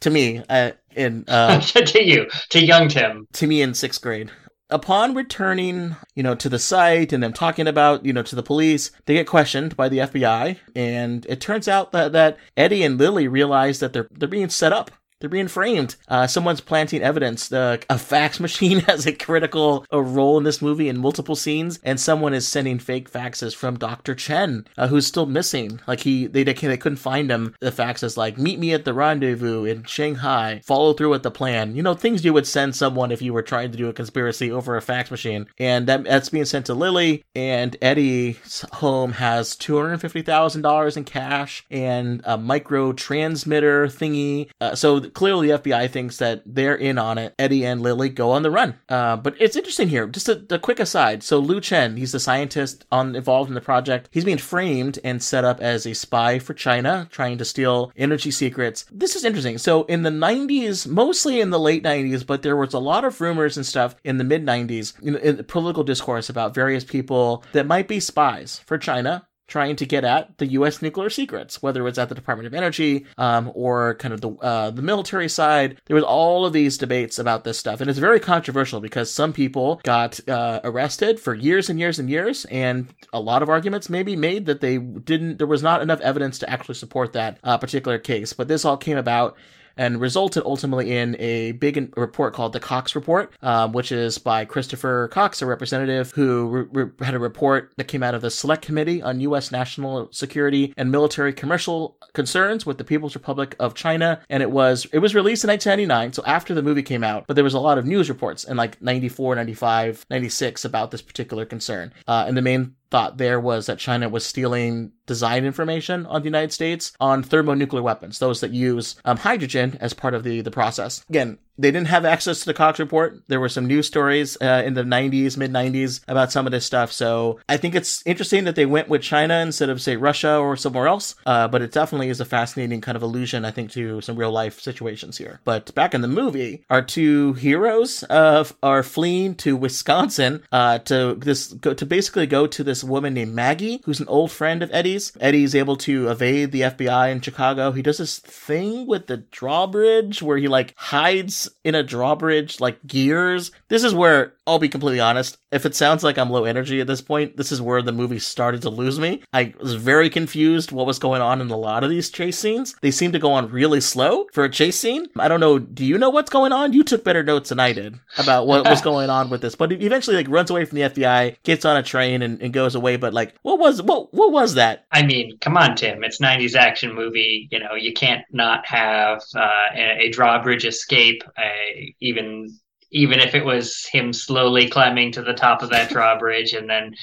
[0.00, 4.30] to me uh, in uh, to you to young Tim to me in sixth grade.
[4.68, 8.42] Upon returning, you know, to the site and them talking about, you know, to the
[8.42, 12.98] police, they get questioned by the FBI, and it turns out that that Eddie and
[12.98, 14.90] Lily realize that they're they're being set up.
[15.20, 15.96] They're being framed.
[16.08, 17.50] Uh, someone's planting evidence.
[17.50, 21.98] A fax machine has a critical a role in this movie in multiple scenes, and
[21.98, 24.14] someone is sending fake faxes from Dr.
[24.14, 25.80] Chen, uh, who's still missing.
[25.86, 27.54] Like he, they, they, they couldn't find him.
[27.60, 30.60] The fax is like, "Meet me at the rendezvous in Shanghai.
[30.64, 33.42] Follow through with the plan." You know, things you would send someone if you were
[33.42, 35.46] trying to do a conspiracy over a fax machine.
[35.58, 37.24] And that, that's being sent to Lily.
[37.34, 43.86] And Eddie's home has two hundred fifty thousand dollars in cash and a micro transmitter
[43.86, 44.50] thingy.
[44.60, 47.34] Uh, so clearly the FBI thinks that they're in on it.
[47.38, 48.78] Eddie and Lily go on the run.
[48.88, 50.06] Uh, but it's interesting here.
[50.06, 51.22] Just a, a, quick aside.
[51.22, 54.08] So Lu Chen, he's the scientist on involved in the project.
[54.10, 58.30] He's being framed and set up as a spy for China, trying to steal energy
[58.30, 58.84] secrets.
[58.90, 59.58] This is interesting.
[59.58, 63.20] So in the 90s, mostly in the late 90s, but there was a lot of
[63.20, 67.66] rumors and stuff in the mid 90s in, in political discourse about various people that
[67.66, 70.82] might be spies for China trying to get at the U.S.
[70.82, 74.70] nuclear secrets, whether it's at the Department of Energy um, or kind of the uh,
[74.70, 75.80] the military side.
[75.86, 79.32] There was all of these debates about this stuff, and it's very controversial because some
[79.32, 83.88] people got uh, arrested for years and years and years, and a lot of arguments
[83.88, 85.38] may be made that they didn't.
[85.38, 88.76] There was not enough evidence to actually support that uh, particular case, but this all
[88.76, 89.36] came about
[89.76, 94.44] and resulted ultimately in a big report called the Cox Report, um, which is by
[94.44, 98.30] Christopher Cox, a representative who re- re- had a report that came out of the
[98.30, 99.50] Select Committee on U.S.
[99.50, 104.86] National Security and Military Commercial Concerns with the People's Republic of China, and it was
[104.92, 107.26] it was released in 1999, so after the movie came out.
[107.26, 111.02] But there was a lot of news reports in like 94, 95, 96 about this
[111.02, 116.06] particular concern, uh, and the main thought there was that China was stealing design information
[116.06, 120.22] on the United States on thermonuclear weapons, those that use um, hydrogen as part of
[120.24, 121.04] the, the process.
[121.08, 123.22] Again, they didn't have access to the Cox report.
[123.28, 126.64] There were some news stories uh, in the 90s, mid 90s about some of this
[126.64, 126.92] stuff.
[126.92, 130.56] So I think it's interesting that they went with China instead of, say, Russia or
[130.56, 131.14] somewhere else.
[131.24, 134.32] Uh, but it definitely is a fascinating kind of allusion, I think, to some real
[134.32, 135.40] life situations here.
[135.44, 141.52] But back in the movie, our two heroes are fleeing to Wisconsin uh, to this
[141.52, 145.12] go, to basically go to this woman named Maggie, who's an old friend of Eddie's.
[145.20, 147.72] Eddie's able to evade the FBI in Chicago.
[147.72, 152.86] He does this thing with the drawbridge where he like hides in a drawbridge like
[152.86, 153.50] gears.
[153.68, 155.38] This is where I'll be completely honest.
[155.52, 158.18] If it sounds like I'm low energy at this point, this is where the movie
[158.18, 159.22] started to lose me.
[159.32, 162.74] I was very confused what was going on in a lot of these chase scenes.
[162.82, 165.06] They seem to go on really slow for a chase scene.
[165.16, 165.58] I don't know.
[165.58, 166.72] Do you know what's going on?
[166.72, 169.54] You took better notes than I did about what was going on with this.
[169.54, 172.52] But he eventually like runs away from the FBI, gets on a train and, and
[172.52, 172.96] goes away.
[172.96, 174.86] But like, what was what what was that?
[174.90, 176.02] I mean, come on, Tim.
[176.02, 177.48] It's '90s action movie.
[177.52, 181.22] You know, you can't not have uh, a, a drawbridge escape.
[181.38, 182.58] A, even
[182.90, 186.94] even if it was him slowly climbing to the top of that drawbridge and then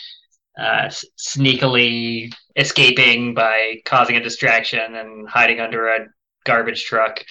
[0.57, 6.07] uh, sneakily escaping by causing a distraction and hiding under a
[6.45, 7.23] garbage truck.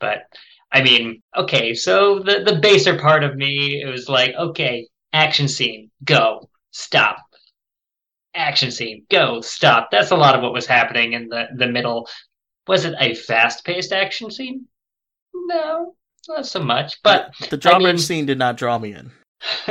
[0.00, 0.22] But
[0.70, 5.48] I mean, okay, so the the baser part of me it was like, okay, action
[5.48, 7.18] scene, go, stop.
[8.34, 9.88] Action scene, go, stop.
[9.90, 12.08] That's a lot of what was happening in the the middle.
[12.66, 14.66] Was it a fast paced action scene?
[15.34, 15.94] No,
[16.28, 17.02] not so much.
[17.02, 19.10] But the drawbridge I mean, scene did not draw me in.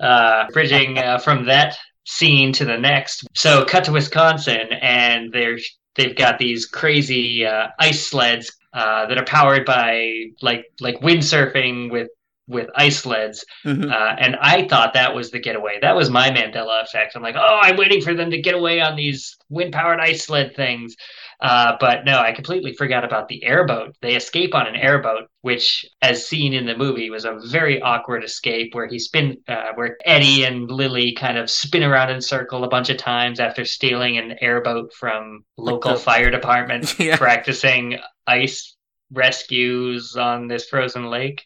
[0.00, 3.26] uh, bridging uh, from that scene to the next.
[3.34, 5.58] So, cut to Wisconsin, and they're
[5.94, 11.90] they've got these crazy uh, ice sleds uh, that are powered by like like windsurfing
[11.90, 12.08] with
[12.48, 13.44] with ice sleds.
[13.64, 13.90] Mhm.
[13.90, 15.78] Uh, and I thought that was the getaway.
[15.80, 17.14] That was my Mandela effect.
[17.14, 20.24] I'm like, oh, I'm waiting for them to get away on these wind powered ice
[20.24, 20.96] sled things.
[21.40, 23.96] Uh, but no, I completely forgot about the airboat.
[24.00, 28.22] They escape on an airboat, which, as seen in the movie, was a very awkward
[28.22, 32.62] escape where he spin, uh, where Eddie and Lily kind of spin around in circle
[32.62, 37.16] a bunch of times after stealing an airboat from local fire department, Yeah.
[37.16, 38.76] practicing ice
[39.10, 41.44] rescues on this frozen lake,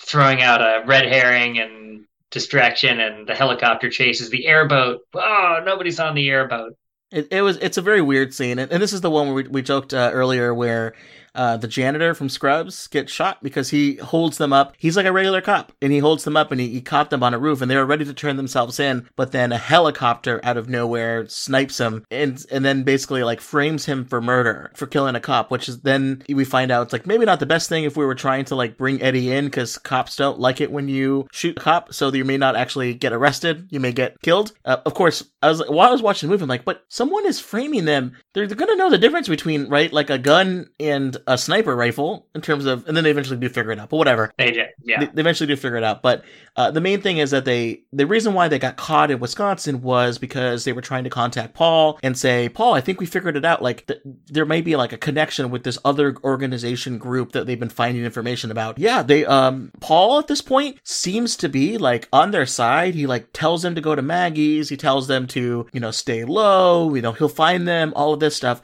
[0.00, 5.00] throwing out a red herring and distraction, and the helicopter chases the airboat.
[5.14, 6.74] Oh, nobody's on the airboat.
[7.10, 9.48] It, it was it's a very weird scene, and, this is the one where we,
[9.48, 10.94] we joked uh, earlier where
[11.38, 14.74] uh, the janitor from Scrubs gets shot because he holds them up.
[14.76, 17.22] He's like a regular cop, and he holds them up, and he, he caught them
[17.22, 20.40] on a roof, and they were ready to turn themselves in, but then a helicopter
[20.42, 24.88] out of nowhere snipes him, and and then basically like frames him for murder for
[24.88, 27.68] killing a cop, which is then we find out it's like maybe not the best
[27.68, 30.72] thing if we were trying to like bring Eddie in because cops don't like it
[30.72, 34.20] when you shoot a cop, so you may not actually get arrested, you may get
[34.22, 34.50] killed.
[34.64, 37.26] Uh, of course, I was while I was watching the movie, I'm like, but someone
[37.26, 38.16] is framing them.
[38.34, 42.26] They're, they're gonna know the difference between right like a gun and a sniper rifle
[42.34, 43.90] in terms of, and then they eventually do figure it out.
[43.90, 45.00] But whatever, They did, yeah.
[45.00, 46.02] they, they eventually do figure it out.
[46.02, 46.24] But
[46.56, 49.82] uh, the main thing is that they, the reason why they got caught in Wisconsin
[49.82, 53.36] was because they were trying to contact Paul and say, Paul, I think we figured
[53.36, 53.62] it out.
[53.62, 57.60] Like th- there may be like a connection with this other organization group that they've
[57.60, 58.78] been finding information about.
[58.78, 62.94] Yeah, they, um, Paul at this point seems to be like on their side.
[62.94, 64.68] He like tells them to go to Maggie's.
[64.68, 66.94] He tells them to, you know, stay low.
[66.94, 67.92] You know, he'll find them.
[67.94, 68.62] All of this stuff.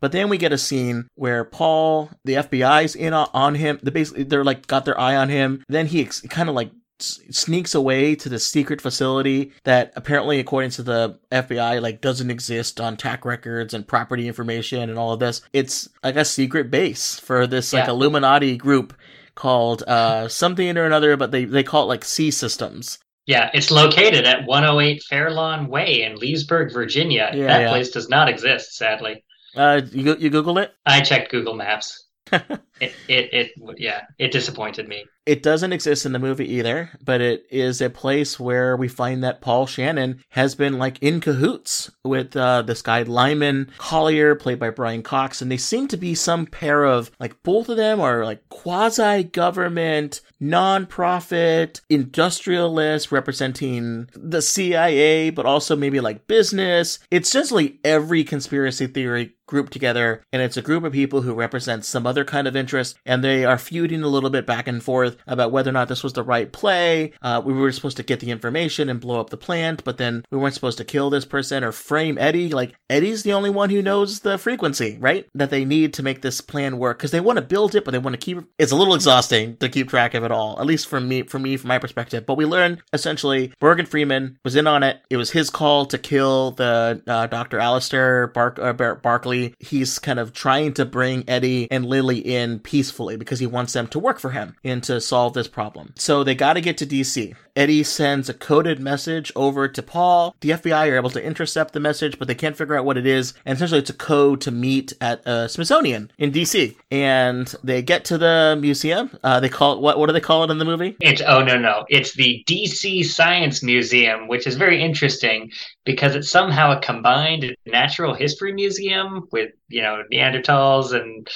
[0.00, 3.80] But then we get a scene where Paul, the FBI's in on, him.
[3.82, 5.64] They basically they're like got their eye on him.
[5.68, 10.70] Then he ex- kind of like sneaks away to the secret facility that apparently, according
[10.70, 15.20] to the FBI, like doesn't exist on TAC records and property information and all of
[15.20, 15.42] this.
[15.52, 17.90] It's like a secret base for this like Yeah.
[17.90, 18.94] Illuminati group
[19.34, 22.98] called uh something or another, but they they call it like C Systems.
[23.26, 27.30] Yeah, it's located at 108 Fairlawn Way in Leesburg, Virginia.
[27.34, 27.68] Yeah, that yeah.
[27.68, 29.22] place does not exist, sadly.
[29.58, 30.72] Uh, you you Googled it.
[30.86, 32.06] I checked Google Maps.
[32.80, 35.04] it, it, it, yeah, it disappointed me.
[35.26, 39.22] It doesn't exist in the movie either, but it is a place where we find
[39.22, 44.58] that Paul Shannon has been like in cahoots with uh, this guy Lyman Collier, played
[44.58, 48.00] by Brian Cox, and they seem to be some pair of like both of them
[48.00, 57.00] are like quasi government, non-profit, industrialists representing the CIA, but also maybe like business.
[57.10, 61.84] It's essentially every conspiracy theory grouped together, and it's a group of people who represent
[61.84, 62.67] some other kind of interest,
[63.06, 66.02] and they are feuding a little bit back and forth about whether or not this
[66.02, 67.12] was the right play.
[67.22, 70.24] Uh, we were supposed to get the information and blow up the plant, but then
[70.30, 72.48] we weren't supposed to kill this person or frame Eddie.
[72.50, 75.26] Like, Eddie's the only one who knows the frequency, right?
[75.34, 77.90] That they need to make this plan work, because they want to build it, but
[77.92, 80.66] they want to keep it's a little exhausting to keep track of it all, at
[80.66, 82.26] least for me, for me, from my perspective.
[82.26, 85.00] But we learned essentially Morgan Freeman was in on it.
[85.10, 87.58] It was his call to kill the uh, Dr.
[87.58, 89.54] Alistair Bark- uh, Bar- Barkley.
[89.58, 93.86] He's kind of trying to bring Eddie and Lily in peacefully because he wants them
[93.88, 95.94] to work for him and to solve this problem.
[95.96, 97.34] So they got to get to DC.
[97.58, 100.36] Eddie sends a coded message over to Paul.
[100.42, 103.04] The FBI are able to intercept the message, but they can't figure out what it
[103.04, 103.34] is.
[103.44, 106.76] And essentially, it's a code to meet at uh, Smithsonian in DC.
[106.92, 109.10] And they get to the museum.
[109.24, 109.98] Uh, they call it what?
[109.98, 110.96] What do they call it in the movie?
[111.00, 115.50] It's oh no no, it's the DC Science Museum, which is very interesting
[115.84, 121.28] because it's somehow a combined natural history museum with you know Neanderthals and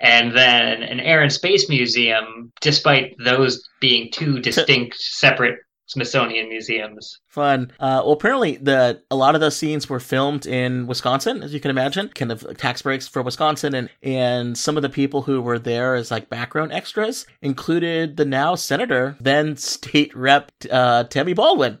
[0.00, 7.20] and then an Air and Space Museum, despite those being two distinct, separate Smithsonian museums.
[7.28, 7.70] Fun.
[7.78, 11.60] Uh, well, apparently, the a lot of those scenes were filmed in Wisconsin, as you
[11.60, 15.40] can imagine, kind of tax breaks for Wisconsin, and and some of the people who
[15.40, 21.34] were there as like background extras included the now senator, then state rep uh, Tammy
[21.34, 21.78] Baldwin.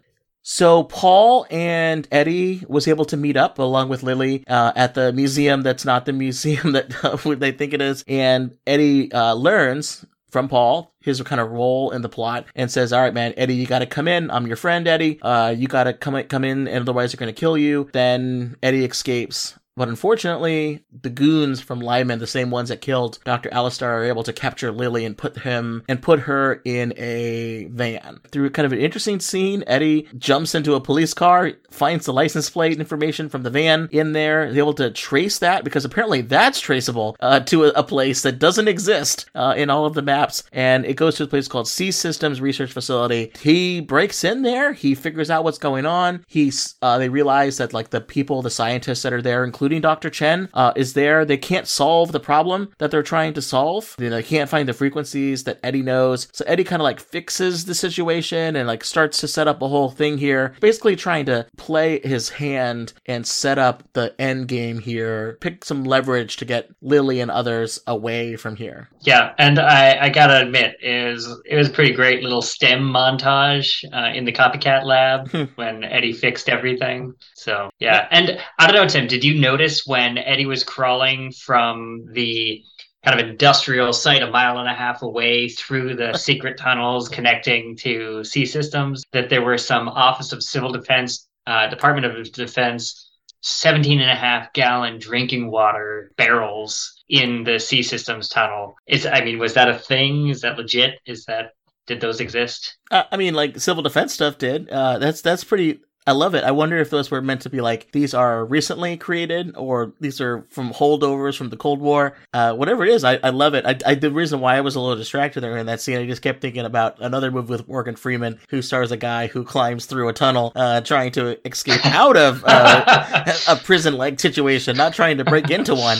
[0.48, 5.12] So Paul and Eddie was able to meet up along with Lily uh, at the
[5.12, 10.06] museum that's not the museum that uh, they think it is, and Eddie uh, learns
[10.30, 13.56] from Paul his kind of role in the plot and says, "All right, man, Eddie,
[13.56, 14.30] you got to come in.
[14.30, 15.20] I'm your friend, Eddie.
[15.20, 18.54] Uh, you got to come come in, and otherwise they're going to kill you." Then
[18.62, 19.58] Eddie escapes.
[19.76, 23.52] But unfortunately, the goons from Lyman, the same ones that killed Dr.
[23.52, 28.20] Alistair, are able to capture Lily and put him and put her in a van.
[28.30, 32.48] Through kind of an interesting scene, Eddie jumps into a police car, finds the license
[32.48, 37.14] plate information from the van in there, able to trace that because apparently that's traceable
[37.20, 40.42] uh, to a, a, place that doesn't exist uh, in all of the maps.
[40.52, 43.30] And it goes to a place called C Systems Research Facility.
[43.40, 44.72] He breaks in there.
[44.72, 46.24] He figures out what's going on.
[46.26, 49.82] He's uh, they realize that like the people, the scientists that are there, including including
[49.82, 50.10] Dr.
[50.10, 51.24] Chen, uh, is there.
[51.24, 53.96] They can't solve the problem that they're trying to solve.
[53.98, 56.28] You know, they can't find the frequencies that Eddie knows.
[56.32, 59.66] So Eddie kind of like fixes the situation and like starts to set up a
[59.66, 64.78] whole thing here, basically trying to play his hand and set up the end game
[64.78, 68.88] here, pick some leverage to get Lily and others away from here.
[69.00, 73.82] Yeah, and I, I gotta admit, is it was a pretty great little STEM montage
[73.92, 75.44] uh, in the copycat lab hmm.
[75.56, 77.14] when Eddie fixed everything.
[77.34, 79.55] So yeah, and I don't know, Tim, did you know?
[79.56, 82.62] Notice when Eddie was crawling from the
[83.02, 87.74] kind of industrial site a mile and a half away through the secret tunnels connecting
[87.78, 93.10] to C Systems that there were some Office of Civil Defense, uh, Department of Defense
[93.40, 98.74] 17 and a half gallon drinking water barrels in the C Systems tunnel.
[98.86, 100.28] Is I mean, was that a thing?
[100.28, 100.96] Is that legit?
[101.06, 101.52] Is that
[101.86, 102.76] did those exist?
[102.90, 104.68] Uh, I mean, like civil defense stuff did.
[104.68, 106.44] Uh, that's that's pretty I love it.
[106.44, 110.20] I wonder if those were meant to be like these are recently created or these
[110.20, 112.16] are from holdovers from the Cold War.
[112.32, 113.66] Uh, whatever it is, I, I love it.
[113.66, 116.06] I, I, the reason why I was a little distracted there in that scene, I
[116.06, 119.86] just kept thinking about another movie with Morgan Freeman who stars a guy who climbs
[119.86, 124.94] through a tunnel, uh, trying to escape out of uh, a prison like situation, not
[124.94, 125.98] trying to break into one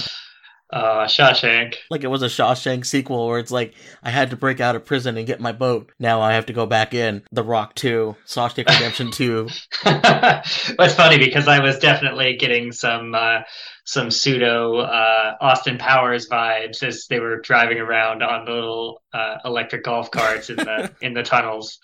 [0.70, 1.76] uh, Shawshank.
[1.90, 4.84] Like it was a Shawshank sequel where it's like I had to break out of
[4.84, 5.92] prison and get my boat.
[5.98, 7.22] Now I have to go back in.
[7.32, 9.48] The Rock 2, Shawshank Redemption 2.
[9.84, 13.40] That's funny because I was definitely getting some uh,
[13.84, 19.36] some pseudo uh, Austin Powers vibes as they were driving around on the little uh,
[19.44, 21.78] electric golf carts in the in the tunnels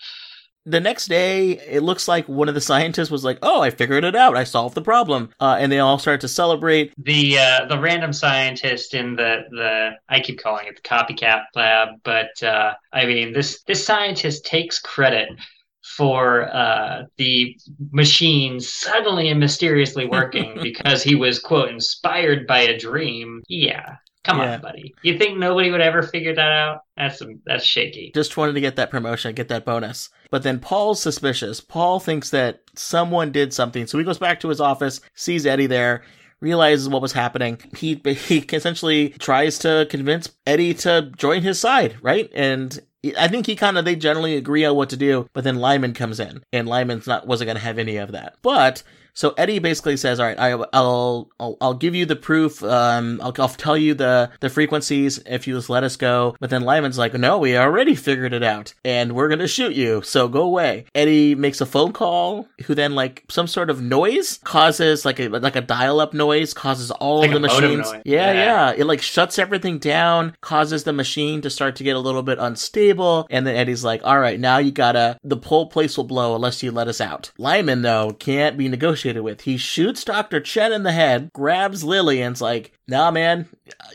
[0.65, 4.03] the next day, it looks like one of the scientists was like, "Oh, I figured
[4.03, 4.37] it out.
[4.37, 6.93] I solved the problem," uh, and they all start to celebrate.
[6.97, 11.89] The uh, the random scientist in the the I keep calling it the copycat lab,
[12.03, 15.29] but uh, I mean this this scientist takes credit
[15.83, 17.57] for uh, the
[17.91, 23.43] machine suddenly and mysteriously working because he was quote inspired by a dream.
[23.47, 24.53] Yeah, Come yeah.
[24.53, 24.95] on, buddy.
[25.01, 26.81] You think nobody would ever figure that out?
[26.95, 28.11] That's that's shaky.
[28.15, 30.09] Just wanted to get that promotion, get that bonus.
[30.31, 31.59] But then Paul's suspicious.
[31.59, 35.67] Paul thinks that someone did something, so he goes back to his office, sees Eddie
[35.67, 36.03] there,
[36.39, 37.59] realizes what was happening.
[37.75, 42.29] He he essentially tries to convince Eddie to join his side, right?
[42.33, 42.79] And
[43.17, 45.93] I think he kind of they generally agree on what to do, but then Lyman
[45.93, 48.35] comes in, and Lyman's not wasn't going to have any of that.
[48.41, 52.63] But so Eddie basically says, "All right, I, will I'll I'll give you the proof.
[52.63, 56.49] Um, I'll, I'll tell you the the frequencies if you just let us go." But
[56.49, 60.01] then Lyman's like, "No, we already figured it out, and we're gonna shoot you.
[60.01, 64.39] So go away." Eddie makes a phone call, who then like some sort of noise
[64.43, 67.91] causes like a like a dial up noise causes all like of the machines.
[68.05, 71.95] Yeah, yeah, yeah, It like shuts everything down, causes the machine to start to get
[71.95, 75.67] a little bit unstable, and then Eddie's like, "All right, now you gotta the whole
[75.67, 79.41] place will blow unless you let us out." Lyman though can't be negotiated associated with.
[79.41, 80.39] He shoots Dr.
[80.39, 83.47] Chen in the head, grabs Lily, and's like, "Nah, man,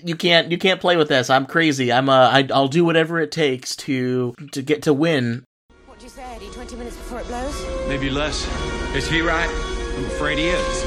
[0.04, 1.30] you can't you can't play with this.
[1.30, 1.92] I'm crazy.
[1.92, 5.44] I'm uh, I, I'll do whatever it takes to to get to win."
[5.86, 6.50] What do you say, Eddie?
[6.50, 7.88] Twenty minutes before it blows?
[7.88, 8.46] Maybe less.
[8.94, 9.48] Is he right?
[9.96, 10.84] I'm afraid he is.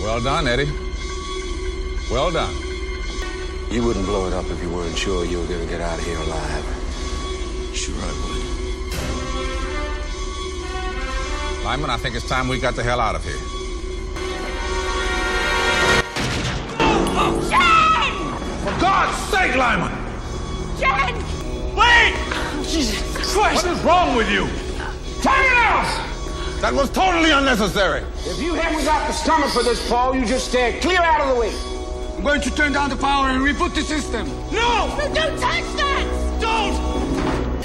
[0.00, 0.70] Well done, Eddie.
[2.10, 2.54] Well done.
[3.70, 5.98] You wouldn't blow it up if you weren't sure you were going to get out
[5.98, 6.64] of here alive.
[7.74, 8.53] Sure I would.
[11.64, 13.38] Lyman, I think it's time we got the hell out of here.
[17.16, 18.12] Oh, Jen!
[18.62, 19.90] For God's sake, Lyman!
[20.78, 21.14] Jen!
[21.74, 22.12] Wait!
[22.36, 23.00] Oh, Jesus
[23.32, 23.64] Christ!
[23.64, 24.44] What is wrong with you?
[25.22, 26.60] Turn it off!
[26.60, 28.02] That was totally unnecessary.
[28.26, 31.34] If you haven't got the stomach for this, Paul, you just stay clear out of
[31.34, 31.50] the way.
[32.14, 34.28] I'm going to turn down the power and reboot the system.
[34.52, 34.94] No!
[34.98, 36.38] No, don't touch that!
[36.42, 36.74] Don't!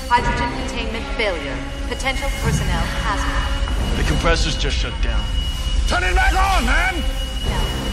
[0.07, 1.57] Hydrogen containment failure.
[1.89, 3.58] Potential personnel hazard.
[3.99, 5.21] The compressor's just shut down.
[5.89, 6.95] Turn it back on, man!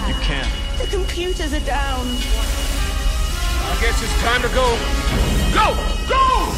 [0.06, 0.48] You can't.
[0.78, 2.06] The computers are down.
[3.66, 4.78] I guess it's time to go.
[5.52, 5.74] Go!
[6.08, 6.54] Go!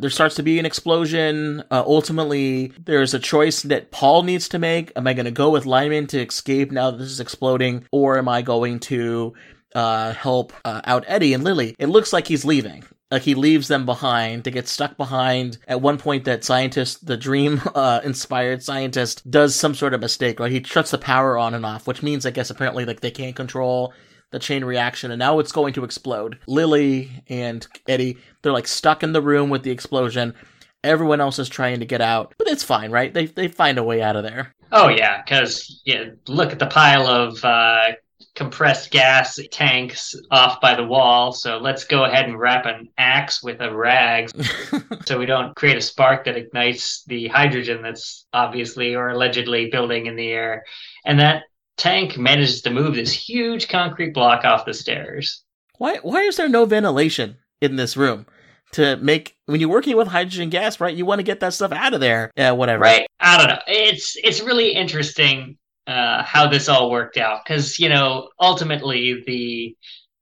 [0.00, 1.62] There starts to be an explosion.
[1.70, 4.90] Uh, ultimately, there's a choice that Paul needs to make.
[4.96, 8.18] Am I going to go with Lyman to escape now that this is exploding, or
[8.18, 9.34] am I going to
[9.72, 11.76] uh, help uh, out Eddie and Lily?
[11.78, 12.82] It looks like he's leaving.
[13.10, 15.58] Like he leaves them behind to get stuck behind.
[15.68, 20.40] At one point, that scientist, the dream uh, inspired scientist, does some sort of mistake.
[20.40, 23.10] Right, he shuts the power on and off, which means, I guess, apparently, like they
[23.10, 23.92] can't control
[24.32, 26.38] the chain reaction, and now it's going to explode.
[26.48, 30.34] Lily and Eddie, they're like stuck in the room with the explosion.
[30.82, 33.12] Everyone else is trying to get out, but it's fine, right?
[33.12, 34.54] They they find a way out of there.
[34.72, 37.92] Oh yeah, because yeah, look at the pile of uh,
[38.36, 41.32] compressed gas tanks off by the wall.
[41.32, 44.30] So let's go ahead and wrap an axe with a rag,
[45.06, 50.06] so we don't create a spark that ignites the hydrogen that's obviously or allegedly building
[50.06, 50.64] in the air,
[51.04, 51.44] and that
[51.76, 55.42] tank manages to move this huge concrete block off the stairs.
[55.78, 58.26] Why why is there no ventilation in this room?
[58.72, 60.94] To make when you're working with hydrogen gas, right?
[60.94, 62.30] You want to get that stuff out of there.
[62.36, 62.82] Yeah, whatever.
[62.82, 63.06] Right.
[63.20, 63.60] I don't know.
[63.66, 65.56] It's it's really interesting
[65.86, 69.76] uh, how this all worked out because you know ultimately the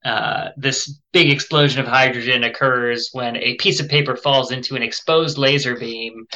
[0.05, 4.83] uh, this big explosion of hydrogen occurs when a piece of paper falls into an
[4.83, 6.27] exposed laser beam.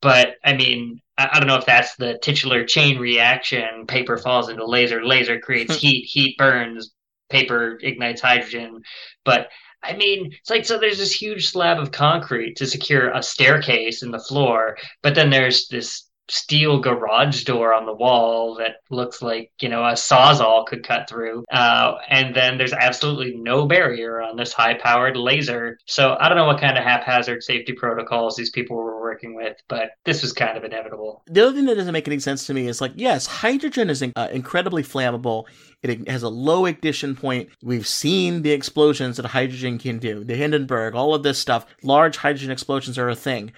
[0.00, 3.86] But I mean, I, I don't know if that's the titular chain reaction.
[3.86, 6.90] Paper falls into laser, laser creates heat, heat burns,
[7.30, 8.82] paper ignites hydrogen.
[9.24, 9.48] But
[9.84, 14.02] I mean, it's like so there's this huge slab of concrete to secure a staircase
[14.02, 19.22] in the floor, but then there's this steel garage door on the wall that looks
[19.22, 24.20] like you know a sawzall could cut through uh, and then there's absolutely no barrier
[24.20, 28.36] on this high powered laser so i don't know what kind of haphazard safety protocols
[28.36, 31.76] these people were working with but this was kind of inevitable The other thing that
[31.76, 35.44] doesn't make any sense to me is like, yes, hydrogen is uh, incredibly flammable.
[35.82, 37.48] It has a low ignition point.
[37.62, 40.24] We've seen the explosions that hydrogen can do.
[40.24, 41.66] The Hindenburg, all of this stuff.
[41.82, 43.52] Large hydrogen explosions are a thing.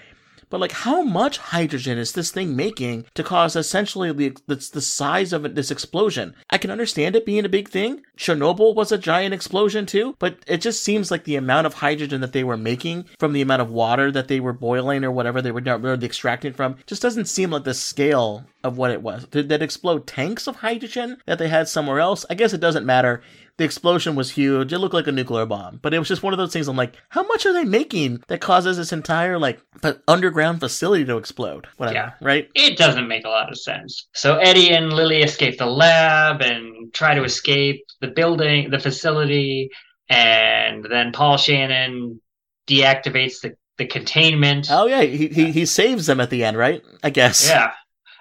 [0.50, 5.32] But like, how much hydrogen is this thing making to cause essentially the the size
[5.32, 6.34] of this explosion?
[6.50, 8.02] I can understand it being a big thing.
[8.16, 12.20] Chernobyl was a giant explosion too, but it just seems like the amount of hydrogen
[12.20, 15.42] that they were making from the amount of water that they were boiling or whatever
[15.42, 19.26] they were, were extracting from just doesn't seem like the scale of what it was.
[19.26, 22.24] Did that explode tanks of hydrogen that they had somewhere else?
[22.30, 23.22] I guess it doesn't matter.
[23.56, 24.72] The explosion was huge.
[24.72, 26.66] It looked like a nuclear bomb, but it was just one of those things.
[26.66, 31.04] I'm like, how much are they making that causes this entire like f- underground facility
[31.04, 31.68] to explode?
[31.76, 32.12] Whatever, Yeah.
[32.20, 32.48] right?
[32.56, 34.08] it doesn't make a lot of sense.
[34.12, 39.70] So Eddie and Lily escape the lab and try to escape the building, the facility,
[40.08, 42.20] and then Paul Shannon
[42.66, 44.66] deactivates the, the containment.
[44.70, 46.82] Oh yeah, he, he he saves them at the end, right?
[47.02, 47.48] I guess.
[47.48, 47.72] Yeah.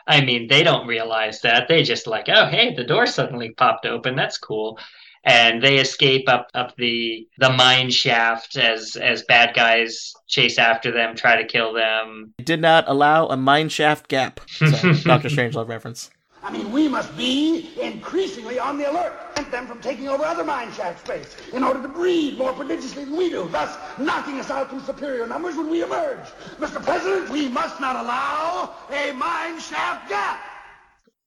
[0.05, 1.67] I mean, they don't realize that.
[1.69, 4.15] They just like, oh, hey, the door suddenly popped open.
[4.17, 4.77] That's cool.
[5.26, 10.91] And they escape up up the the mine shaft as as bad guys chase after
[10.91, 12.34] them, try to kill them.
[12.43, 14.41] Did not allow a mine shaft gap.
[14.47, 14.65] So,
[15.03, 16.09] Doctor Strangelove reference.
[16.43, 20.26] I mean, we must be increasingly on the alert to prevent them from taking over
[20.26, 24.39] other mine shaft space in order to breed more prodigiously than we do, thus knocking
[24.39, 26.26] us out in superior numbers when we emerge.
[26.59, 26.84] Mr.
[26.84, 30.53] President, we must not allow a mine shaft gap.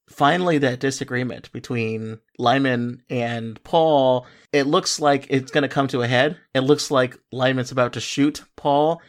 [0.09, 6.01] Finally, that disagreement between Lyman and Paul, it looks like it's going to come to
[6.01, 6.37] a head.
[6.55, 9.01] It looks like Lyman's about to shoot Paul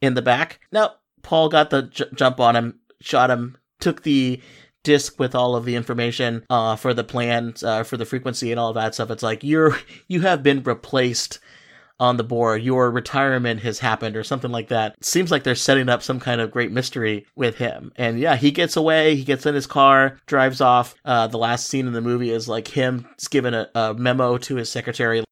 [0.00, 0.60] in the back.
[0.72, 4.40] Now, Paul got the j- jump on him, shot him, took the
[4.82, 8.60] disc with all of the information uh, for the plans, uh, for the frequency and
[8.60, 9.10] all that stuff.
[9.10, 9.76] It's like you're
[10.08, 11.38] you have been replaced
[11.98, 12.62] on the board.
[12.62, 15.02] Your retirement has happened or something like that.
[15.04, 17.92] Seems like they're setting up some kind of great mystery with him.
[17.96, 19.16] And yeah, he gets away.
[19.16, 20.94] He gets in his car, drives off.
[21.04, 24.56] Uh, the last scene in the movie is like him giving a, a memo to
[24.56, 25.24] his secretary.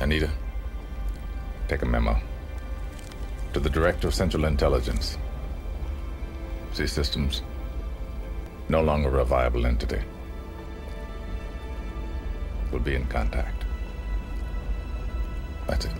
[0.00, 0.30] Anita,
[1.68, 2.18] take a memo.
[3.52, 5.18] To the Director of Central Intelligence.
[6.72, 7.42] C Systems,
[8.68, 10.00] no longer a viable entity.
[12.70, 13.61] We'll be in contact.
[15.66, 15.92] That's it.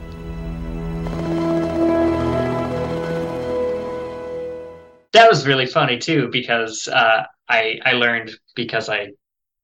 [5.12, 9.08] that was really funny too because uh, I I learned because I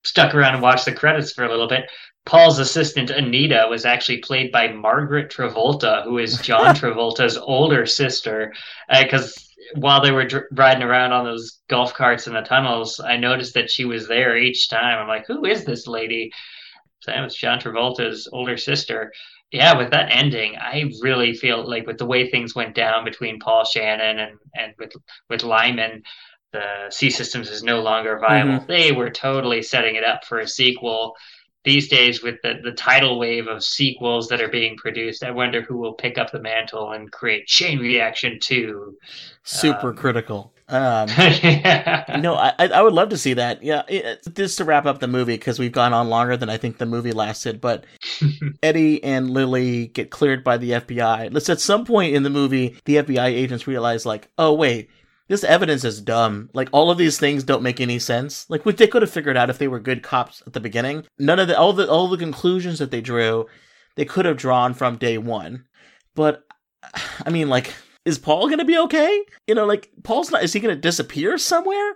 [0.04, 1.90] stuck around and watched the credits for a little bit.
[2.26, 8.52] Paul's assistant Anita was actually played by Margaret Travolta, who is John Travolta's older sister.
[8.90, 13.16] Because while they were dr- riding around on those golf carts in the tunnels, I
[13.16, 14.98] noticed that she was there each time.
[14.98, 16.30] I'm like, who is this lady?
[17.00, 19.12] So was John Travolta's older sister.
[19.50, 23.40] Yeah, with that ending, I really feel like with the way things went down between
[23.40, 24.92] Paul Shannon and, and with
[25.30, 26.02] with Lyman,
[26.52, 28.60] the C Systems is no longer viable.
[28.60, 28.66] Mhm.
[28.66, 31.16] They were totally setting it up for a sequel.
[31.64, 35.60] These days, with the, the tidal wave of sequels that are being produced, I wonder
[35.60, 38.96] who will pick up the mantle and create Chain Reaction 2.
[39.42, 40.52] Super critical.
[40.68, 41.08] Um,
[41.42, 42.18] yeah.
[42.20, 43.62] no, I I would love to see that.
[43.62, 46.56] Yeah, it, just to wrap up the movie because we've gone on longer than I
[46.58, 47.60] think the movie lasted.
[47.60, 47.84] But
[48.62, 51.32] Eddie and Lily get cleared by the FBI.
[51.32, 54.90] Let's at some point in the movie, the FBI agents realize like, oh wait,
[55.28, 56.50] this evidence is dumb.
[56.52, 58.48] Like all of these things don't make any sense.
[58.50, 61.04] Like what they could have figured out if they were good cops at the beginning.
[61.18, 63.46] None of the all the all the conclusions that they drew,
[63.94, 65.64] they could have drawn from day one.
[66.14, 66.44] But
[67.24, 67.74] I mean, like,
[68.08, 69.24] is Paul gonna be okay?
[69.46, 70.42] You know, like Paul's not.
[70.42, 71.94] Is he gonna disappear somewhere?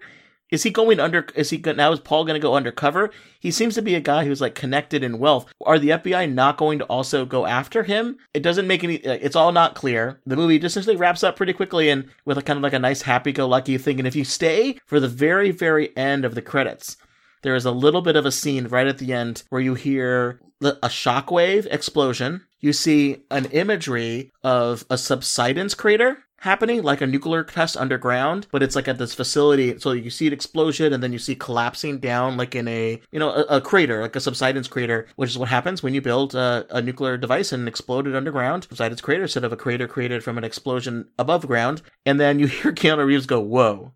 [0.52, 1.26] Is he going under?
[1.34, 1.92] Is he now?
[1.92, 3.10] Is Paul going to go undercover?
[3.40, 5.50] He seems to be a guy who's like connected in wealth.
[5.64, 8.18] Are the FBI not going to also go after him?
[8.34, 8.96] It doesn't make any.
[8.96, 10.20] It's all not clear.
[10.26, 12.78] The movie just essentially wraps up pretty quickly and with a kind of like a
[12.78, 13.98] nice happy-go-lucky thing.
[13.98, 16.98] And if you stay for the very, very end of the credits,
[17.42, 20.38] there is a little bit of a scene right at the end where you hear
[20.60, 22.42] a shockwave explosion.
[22.62, 28.62] You see an imagery of a subsidence crater happening, like a nuclear test underground, but
[28.62, 29.78] it's like at this facility.
[29.80, 33.18] So you see an explosion and then you see collapsing down, like in a, you
[33.18, 36.36] know, a, a crater, like a subsidence crater, which is what happens when you build
[36.36, 38.64] a, a nuclear device and explode it underground.
[38.64, 41.82] Subsidence crater instead of a crater created from an explosion above ground.
[42.06, 43.92] And then you hear Keanu Reeves go, whoa.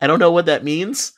[0.00, 1.12] I don't know what that means.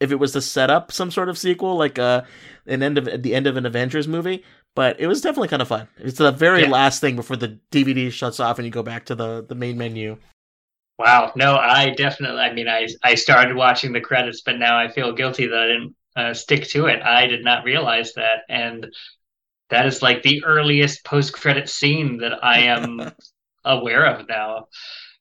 [0.00, 2.22] If it was to set up some sort of sequel, like uh,
[2.66, 4.44] an end of the end of an Avengers movie,
[4.74, 5.88] but it was definitely kind of fun.
[5.98, 6.70] It's the very Yeah.
[6.70, 9.78] last thing before the DVD shuts off and you go back to the the main
[9.78, 10.18] menu.
[10.98, 11.32] Wow.
[11.36, 12.40] No, I definitely.
[12.40, 15.66] I mean, I I started watching the credits, but now I feel guilty that I
[15.66, 17.02] didn't uh, stick to it.
[17.02, 18.86] I did not realize that, and
[19.70, 23.12] that is like the earliest post-credit scene that I am
[23.64, 24.66] aware of now.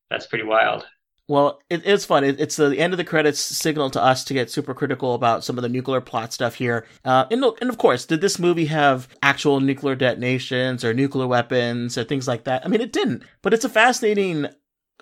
[0.10, 0.86] That's pretty wild.
[1.28, 2.24] Well, it, it's fun.
[2.24, 5.44] It, it's the end of the credits signal to us to get super critical about
[5.44, 6.86] some of the nuclear plot stuff here.
[7.06, 11.98] Uh, and, and of course, did this movie have actual nuclear detonations or nuclear weapons
[11.98, 12.66] or things like that?
[12.66, 13.24] I mean, it didn't.
[13.42, 14.48] But it's a fascinating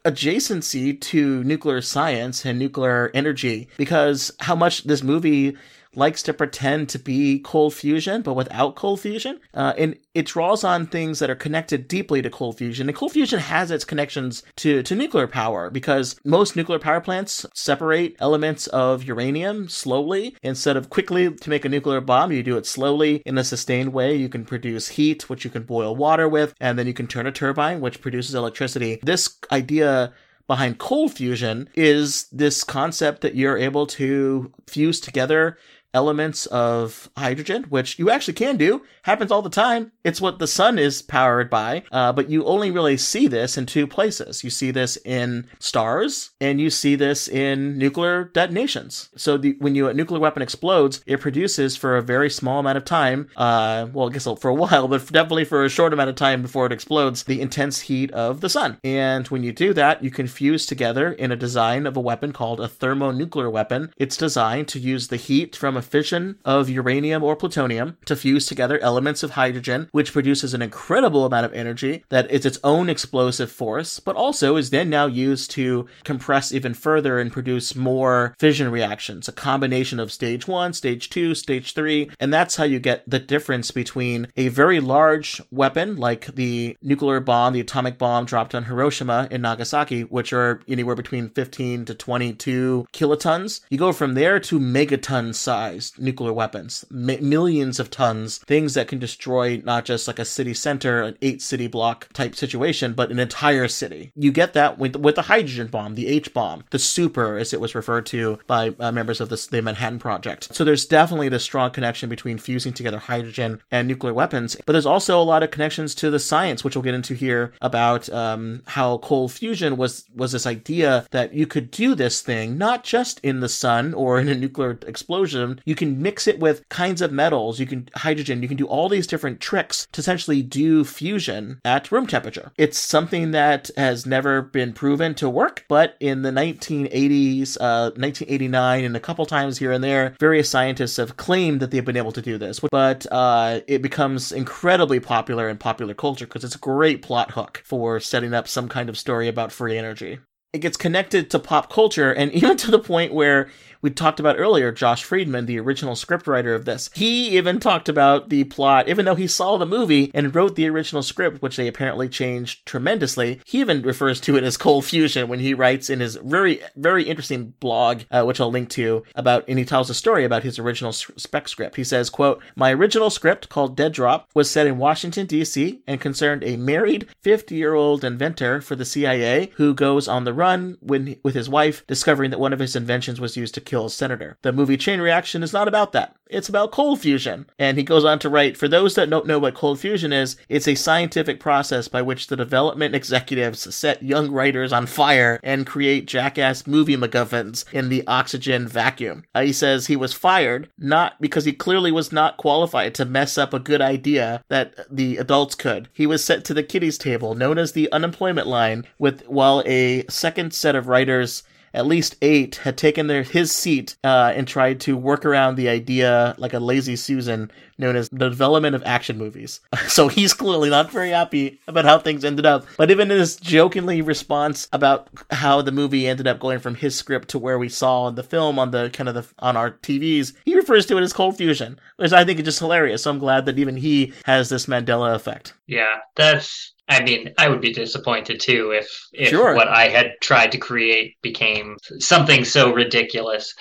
[0.05, 5.57] adjacency to nuclear science and nuclear energy because how much this movie
[5.95, 9.39] likes to pretend to be cold fusion, but without cold fusion.
[9.53, 12.87] Uh, and it draws on things that are connected deeply to cold fusion.
[12.87, 17.45] And cold fusion has its connections to, to nuclear power because most nuclear power plants
[17.53, 20.35] separate elements of uranium slowly.
[20.41, 23.93] Instead of quickly to make a nuclear bomb, you do it slowly in a sustained
[23.93, 24.15] way.
[24.15, 27.27] You can produce heat, which you can boil water with, and then you can turn
[27.27, 28.99] a turbine, which produces electricity.
[29.03, 30.13] This idea
[30.47, 35.57] behind cold fusion is this concept that you're able to fuse together
[35.93, 38.81] elements of hydrogen, which you actually can do.
[39.03, 39.91] Happens all the time.
[40.03, 41.83] It's what the sun is powered by.
[41.91, 44.43] Uh, but you only really see this in two places.
[44.43, 49.09] You see this in stars, and you see this in nuclear detonations.
[49.15, 52.77] So the, when you a nuclear weapon explodes, it produces for a very small amount
[52.77, 53.29] of time.
[53.35, 56.41] Uh, well, I guess for a while, but definitely for a short amount of time
[56.41, 58.77] before it explodes, the intense heat of the sun.
[58.83, 62.31] And when you do that, you can fuse together in a design of a weapon
[62.31, 63.93] called a thermonuclear weapon.
[63.97, 68.45] It's designed to use the heat from a fission of uranium or plutonium to fuse
[68.45, 72.89] together elements of hydrogen, which produces an incredible amount of energy that is its own
[72.89, 78.35] explosive force, but also is then now used to compress even further and produce more
[78.39, 82.79] fission reactions, a combination of stage one, stage two, stage three, and that's how you
[82.79, 88.25] get the difference between a very large weapon like the nuclear bomb, the atomic bomb
[88.25, 93.61] dropped on Hiroshima and Nagasaki, which are anywhere between 15 to 22 kilotons.
[93.69, 95.33] You go from there to megaton
[95.71, 100.25] sized nuclear weapons, mi millions of tons, things that can destroy not just like a
[100.25, 104.11] city center, an eight city block type situation, but an entire city.
[104.15, 107.61] You get that with, with the hydrogen bomb, the H bomb, the super, as it
[107.61, 110.53] was referred to by uh, members of this, the Manhattan Project.
[110.53, 114.85] So there's definitely this strong connection between fusing together hydrogen and nuclear weapons, but there's
[114.85, 118.61] also a lot of connections to the science, which we'll get into here about um,
[118.67, 123.19] how cold fusion was was this idea that you could do this thing not just
[123.21, 127.11] in the sun or in a nuclear explosion, you can mix it with kinds of
[127.11, 131.59] metals, you can hydrogen, you can do all these different tricks to essentially do fusion
[131.65, 132.51] at room temperature.
[132.57, 138.83] It's something that has never been proven to work, but in the 1980s, uh, 1989,
[138.83, 142.11] and a couple times here and there, various scientists have claimed that they've been able
[142.11, 142.59] to do this.
[142.71, 147.61] But uh, it becomes incredibly popular in popular culture because it's a great plot hook
[147.65, 150.19] for setting up some kind of story about free energy.
[150.53, 153.49] It gets connected to pop culture, and even to the point where
[153.81, 156.89] we talked about earlier, Josh Friedman, the original scriptwriter of this.
[156.93, 160.69] He even talked about the plot, even though he saw the movie and wrote the
[160.69, 163.41] original script, which they apparently changed tremendously.
[163.45, 167.03] He even refers to it as cold fusion when he writes in his very, very
[167.03, 170.59] interesting blog, uh, which I'll link to, about, and he tells a story about his
[170.59, 171.75] original spec script.
[171.75, 175.99] He says, quote, My original script, called Dead Drop, was set in Washington, D.C., and
[175.99, 180.77] concerned a married 50 year old inventor for the CIA who goes on the run
[180.81, 184.37] when, with his wife, discovering that one of his inventions was used to kills Senator.
[184.41, 186.13] The movie Chain Reaction is not about that.
[186.27, 187.45] It's about cold fusion.
[187.57, 190.35] And he goes on to write, for those that don't know what cold fusion is,
[190.49, 195.65] it's a scientific process by which the development executives set young writers on fire and
[195.65, 199.23] create jackass movie MacGuffins in the oxygen vacuum.
[199.33, 203.37] Uh, he says he was fired not because he clearly was not qualified to mess
[203.37, 205.87] up a good idea that the adults could.
[205.93, 210.03] He was sent to the kiddies table, known as the unemployment line, with while a
[210.09, 211.43] second set of writers
[211.73, 215.69] at least eight had taken their his seat uh, and tried to work around the
[215.69, 219.59] idea like a lazy Susan known as the development of action movies.
[219.87, 222.65] so he's clearly not very happy about how things ended up.
[222.77, 226.95] But even in his jokingly response about how the movie ended up going from his
[226.95, 229.71] script to where we saw in the film on the kind of the on our
[229.71, 233.03] TVs, he refers to it as cold fusion, which I think is just hilarious.
[233.03, 235.53] So I'm glad that even he has this Mandela effect.
[235.67, 239.55] Yeah, that's I mean, I would be disappointed too if if Sure.
[239.55, 243.53] what I had tried to create became something so ridiculous.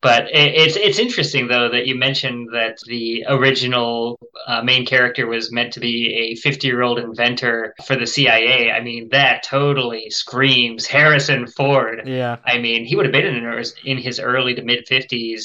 [0.00, 4.18] But it, it's it's interesting though that you mentioned that the original
[4.48, 8.72] uh, main character was meant to be a 50 year old inventor for the CIA.
[8.72, 12.02] I mean, that totally screams Harrison Ford.
[12.04, 12.38] Yeah.
[12.44, 15.44] I mean, he would have been in his, in his early to mid 50s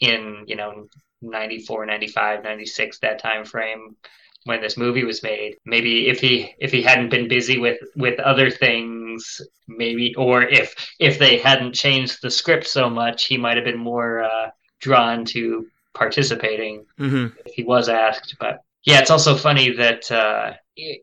[0.00, 0.88] in, you know,
[1.22, 3.94] 94, 95, 96, that time frame
[4.44, 5.56] when this movie was made.
[5.64, 10.74] Maybe if he if he hadn't been busy with with other things, maybe or if
[10.98, 15.24] if they hadn't changed the script so much, he might have been more uh, drawn
[15.26, 17.38] to participating Mm-hmm.
[17.46, 18.36] if he was asked.
[18.38, 20.52] But yeah, it's also funny that uh,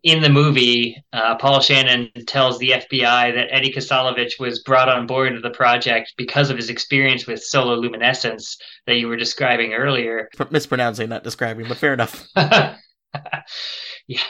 [0.04, 5.08] in the movie, uh, Paul Shannon tells the FBI that Eddie Kasalivich was brought on
[5.08, 9.74] board into the project because of his experience with solar luminescence that you were describing
[9.74, 10.30] earlier.
[10.52, 12.28] Mispronouncing, not describing, but fair enough.
[14.08, 14.22] yeah.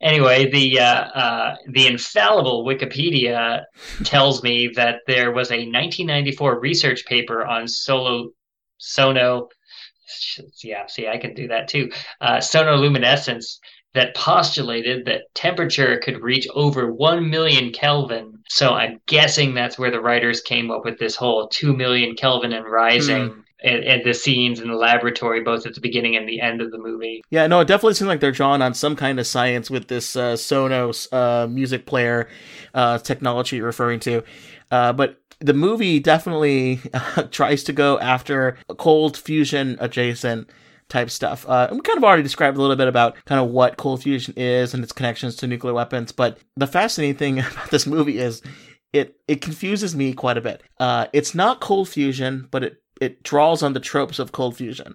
[0.00, 3.64] Anyway, the uh, uh, the infallible Wikipedia
[4.04, 8.30] tells me that there was a 1994 research paper on solo
[8.78, 9.48] sono.
[10.62, 11.90] Yeah, see, I can do that too.
[12.20, 13.58] Uh, sonoluminescence
[13.94, 18.34] that postulated that temperature could reach over 1 million Kelvin.
[18.48, 22.52] So I'm guessing that's where the writers came up with this whole 2 million Kelvin
[22.52, 23.28] and rising.
[23.28, 23.40] Hmm.
[23.60, 26.70] And, and the scenes in the laboratory, both at the beginning and the end of
[26.70, 27.24] the movie.
[27.30, 30.14] Yeah, no, it definitely seems like they're drawn on some kind of science with this
[30.14, 32.28] uh, Sonos uh, music player
[32.74, 34.22] uh, technology you're referring to.
[34.70, 40.48] Uh, but the movie definitely uh, tries to go after cold fusion adjacent
[40.88, 41.46] type stuff.
[41.48, 44.34] Uh, we kind of already described a little bit about kind of what cold fusion
[44.36, 46.12] is and its connections to nuclear weapons.
[46.12, 48.42] But the fascinating thing about this movie is
[48.92, 50.62] it it confuses me quite a bit.
[50.80, 54.94] Uh, it's not cold fusion, but it it draws on the tropes of cold fusion.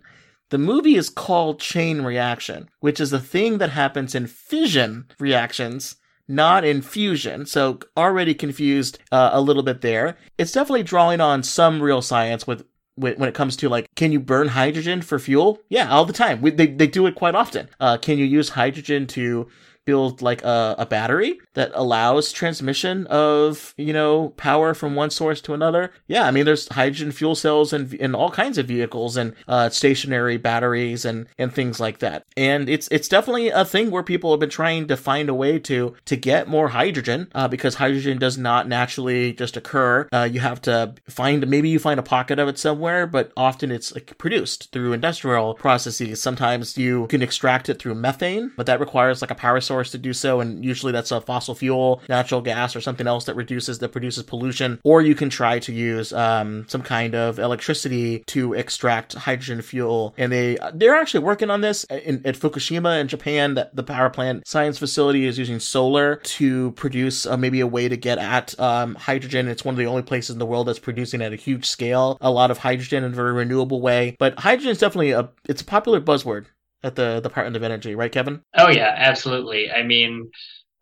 [0.49, 5.95] The movie is called chain reaction, which is a thing that happens in fission reactions,
[6.27, 7.45] not in fusion.
[7.45, 10.17] So already confused uh, a little bit there.
[10.37, 12.65] It's definitely drawing on some real science with.
[12.95, 15.59] When it comes to like, can you burn hydrogen for fuel?
[15.67, 16.43] Yeah, all the time.
[16.43, 17.67] We, they, they do it quite often.
[17.79, 19.47] Uh, can you use hydrogen to
[19.85, 25.41] build like a, a battery that allows transmission of you know power from one source
[25.41, 25.91] to another.
[26.07, 29.69] Yeah i mean there's hydrogen fuel cells and in all kinds of vehicles and uh,
[29.69, 32.25] stationary batteries and and things like that.
[32.37, 35.59] And it's it's definitely a thing where people have been trying to find a way
[35.59, 40.07] to to get more hydrogen uh, because hydrogen does not naturally just occur.
[40.11, 43.71] Uh, you have to find maybe you find a pocket of it somewhere but often
[43.71, 46.21] it's like produced through industrial processes.
[46.21, 49.89] Sometimes you can extract it through methane but that requires like a power source source
[49.89, 53.35] to do so, and usually that's a fossil fuel, natural gas, or something else that
[53.35, 54.79] reduces that produces pollution.
[54.83, 60.13] Or you can try to use um, some kind of electricity to extract hydrogen fuel,
[60.15, 63.55] and they they're actually working on this in, at Fukushima in Japan.
[63.55, 67.89] That the power plant science facility is using solar to produce uh, maybe a way
[67.89, 69.47] to get at um, hydrogen.
[69.47, 72.17] It's one of the only places in the world that's producing at a huge scale
[72.21, 74.15] a lot of hydrogen in a very renewable way.
[74.19, 76.45] But hydrogen is definitely a it's a popular buzzword
[76.83, 78.41] at the Department of Energy, right, Kevin?
[78.57, 79.71] Oh yeah, absolutely.
[79.71, 80.29] I mean,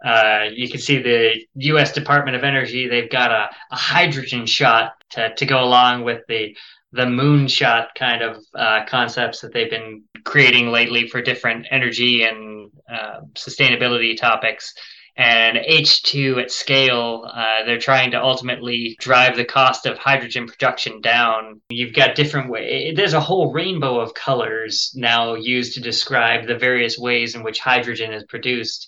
[0.03, 1.93] uh, you can see the U.S.
[1.93, 2.87] Department of Energy.
[2.87, 6.55] They've got a, a hydrogen shot to, to go along with the
[6.93, 12.69] the moonshot kind of uh, concepts that they've been creating lately for different energy and
[12.91, 14.73] uh, sustainability topics
[15.17, 21.01] and H2 at scale, uh, they're trying to ultimately drive the cost of hydrogen production
[21.01, 21.61] down.
[21.69, 26.57] You've got different ways, there's a whole rainbow of colors now used to describe the
[26.57, 28.87] various ways in which hydrogen is produced.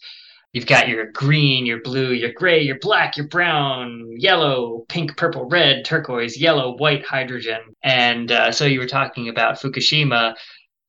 [0.54, 5.50] You've got your green, your blue, your gray, your black, your brown, yellow, pink, purple,
[5.50, 7.60] red, turquoise, yellow, white hydrogen.
[7.84, 10.36] And uh, so you were talking about Fukushima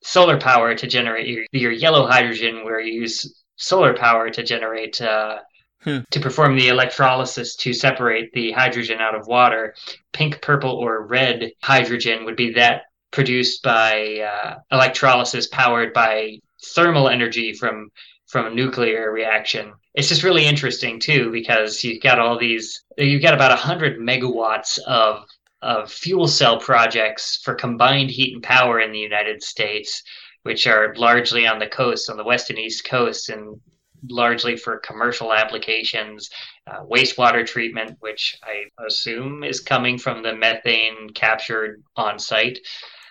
[0.03, 5.00] solar power to generate your, your yellow hydrogen, where you use solar power to generate
[5.00, 5.38] uh,
[5.82, 5.98] hmm.
[6.11, 9.74] to perform the electrolysis to separate the hydrogen out of water.
[10.12, 16.38] Pink, purple, or red hydrogen would be that produced by uh, electrolysis powered by
[16.74, 17.90] thermal energy from
[18.26, 19.72] from a nuclear reaction.
[19.94, 24.78] It's just really interesting too because you've got all these you've got about 100 megawatts
[24.86, 25.24] of
[25.62, 30.02] of fuel cell projects for combined heat and power in the United States
[30.45, 33.61] which are largely on the coast, on the west and east coasts, and
[34.09, 36.30] largely for commercial applications,
[36.66, 42.59] uh, wastewater treatment, which I assume is coming from the methane captured on site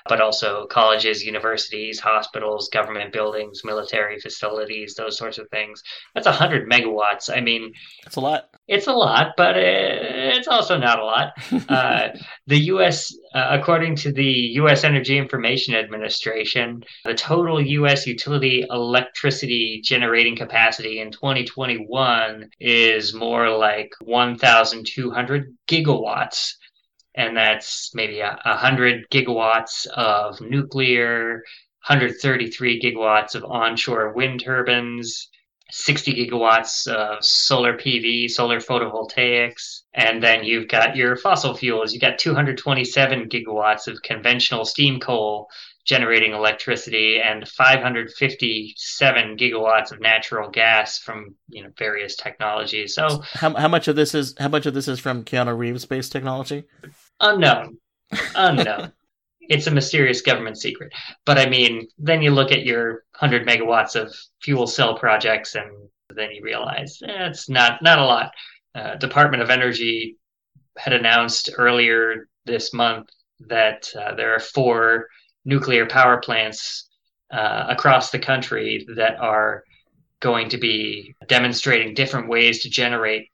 [0.07, 5.81] but also colleges, universities, hospitals, government buildings, military facilities, those sorts of things.
[6.13, 7.35] That's 100 megawatts.
[7.35, 7.73] I mean,
[8.05, 8.49] it's a lot.
[8.67, 11.33] It's a lot, but it's also not a lot.
[11.69, 12.09] uh,
[12.47, 14.31] the U.S., uh, according to the
[14.61, 14.83] U.S.
[14.83, 18.07] Energy Information Administration, the total U.S.
[18.07, 26.53] utility electricity generating capacity in 2021 is more like 1,200 gigawatts
[27.15, 31.43] and that's maybe a, a hundred gigawatts of nuclear,
[31.87, 35.29] 133 gigawatts of onshore wind turbines,
[35.71, 41.93] 60 gigawatts of solar PV, solar photovoltaics, and then you've got your fossil fuels.
[41.93, 45.49] You've got 227 gigawatts of conventional steam coal
[45.85, 52.95] generating electricity and 557 gigawatts of natural gas from you know various technologies.
[52.95, 55.85] So how, how much of this is how much of this is from Keanu Reeves
[55.85, 56.65] based technology?
[57.23, 57.77] Unknown.
[58.35, 58.91] Unknown.
[59.41, 60.91] it's a mysterious government secret.
[61.25, 65.71] But I mean, then you look at your 100 megawatts of fuel cell projects, and
[66.13, 68.31] then you realize eh, it's not not a lot.
[68.75, 70.17] Uh, Department of Energy
[70.77, 73.09] had announced earlier this month
[73.47, 75.07] that uh, there are four
[75.45, 76.89] nuclear power plants
[77.31, 79.63] uh, across the country that are
[80.19, 83.27] going to be demonstrating different ways to generate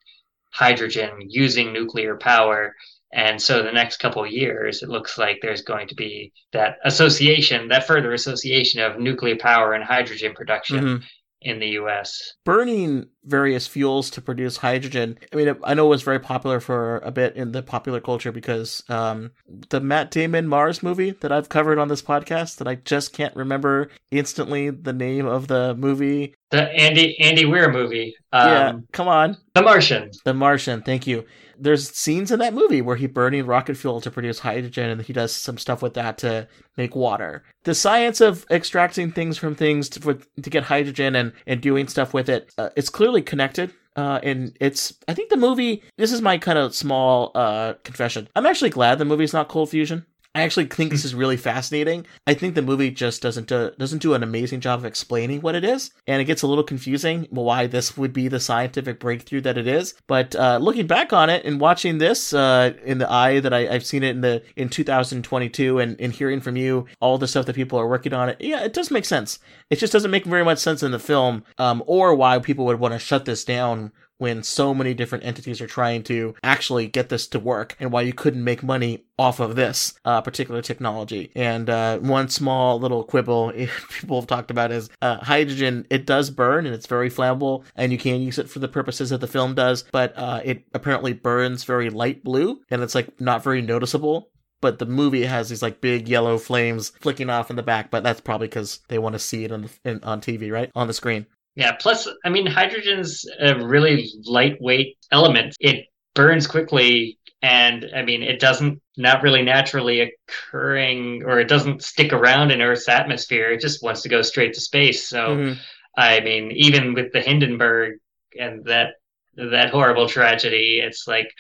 [0.52, 2.76] hydrogen using nuclear power
[3.12, 6.78] and so the next couple of years, it looks like there's going to be that
[6.84, 11.03] association, that further association of nuclear power and hydrogen production mm-hmm.
[11.41, 12.34] in the US.
[12.45, 15.17] Burning various fuels to produce hydrogen.
[15.32, 18.32] I mean, I know it was very popular for a bit in the popular culture
[18.32, 19.32] because um,
[19.69, 23.36] the Matt Damon Mars movie that I've covered on this podcast that I just can't
[23.36, 26.36] remember instantly the name of the movie.
[26.51, 28.15] The Andy Andy Weir movie.
[28.34, 29.38] Um, yeah, come on.
[29.53, 30.11] The Martian.
[30.25, 30.82] The Martian.
[30.82, 31.25] Thank you
[31.59, 35.13] there's scenes in that movie where he's burning rocket fuel to produce hydrogen and he
[35.13, 37.43] does some stuff with that to make water.
[37.63, 41.88] The science of extracting things from things to, for, to get hydrogen and, and doing
[41.88, 43.74] stuff with it, uh, it's clearly connected.
[43.95, 48.30] Uh, and it's, I think the movie, this is my kind of small uh, confession.
[48.36, 50.05] I'm actually glad the movie's not Cold Fusion.
[50.36, 52.05] I actually think this is really fascinating.
[52.27, 55.55] I think the movie just doesn't do, doesn't do an amazing job of explaining what
[55.55, 59.41] it is, and it gets a little confusing why this would be the scientific breakthrough
[59.41, 59.95] that it is.
[60.05, 63.73] But uh, looking back on it and watching this uh, in the eye that I,
[63.73, 67.47] have seen it in the in 2022, and, and hearing from you all the stuff
[67.47, 69.39] that people are working on it, yeah, it does make sense.
[69.71, 72.80] It just doesn't make very much sense in the film, um, or why people would
[72.80, 77.09] want to shut this down when so many different entities are trying to actually get
[77.09, 81.32] this to work and why you couldn't make money off of this uh, particular technology.
[81.36, 83.51] And uh, one small little quibble
[83.89, 85.88] people have talked about is uh, hydrogen.
[85.89, 89.09] It does burn and it's very flammable, and you can use it for the purposes
[89.09, 93.20] that the film does, but uh, it apparently burns very light blue and it's like
[93.20, 94.30] not very noticeable
[94.61, 98.03] but the movie has these like big yellow flames flicking off in the back but
[98.03, 100.88] that's probably because they want to see it on, the, in, on tv right on
[100.88, 101.26] the screen
[101.56, 101.74] Yeah.
[101.74, 105.56] Plus, I mean, hydrogen's a really lightweight element.
[105.60, 105.86] It
[106.16, 112.14] burns quickly, and I mean, it doesn't not really naturally occurring, or it doesn't stick
[112.14, 113.52] around in Earth's atmosphere.
[113.52, 115.08] It just wants to go straight to space.
[115.08, 115.60] So, Mm-hmm.
[115.97, 118.00] I mean, even with the Hindenburg
[118.39, 118.93] and that
[119.36, 121.34] that horrible tragedy, it's like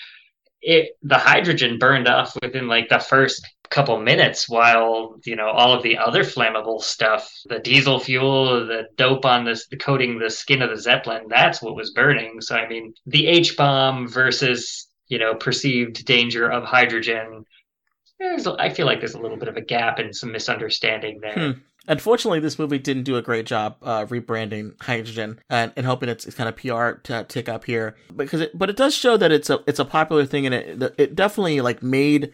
[0.61, 5.73] it the hydrogen burned off within like the first couple minutes while you know all
[5.73, 10.29] of the other flammable stuff the diesel fuel the dope on this the coating the
[10.29, 15.19] skin of the zeppelin that's what was burning so i mean the h-bomb versus you
[15.19, 17.45] know perceived danger of hydrogen
[18.19, 21.33] there's i feel like there's a little bit of a gap and some misunderstanding there
[21.33, 21.51] Hmm.
[21.87, 26.23] Unfortunately, this movie didn't do a great job uh, rebranding hydrogen and, and hoping it's,
[26.27, 29.31] it's kind of PR to tick up here because it, but it does show that
[29.31, 32.31] it's a it's a popular thing and it it definitely like made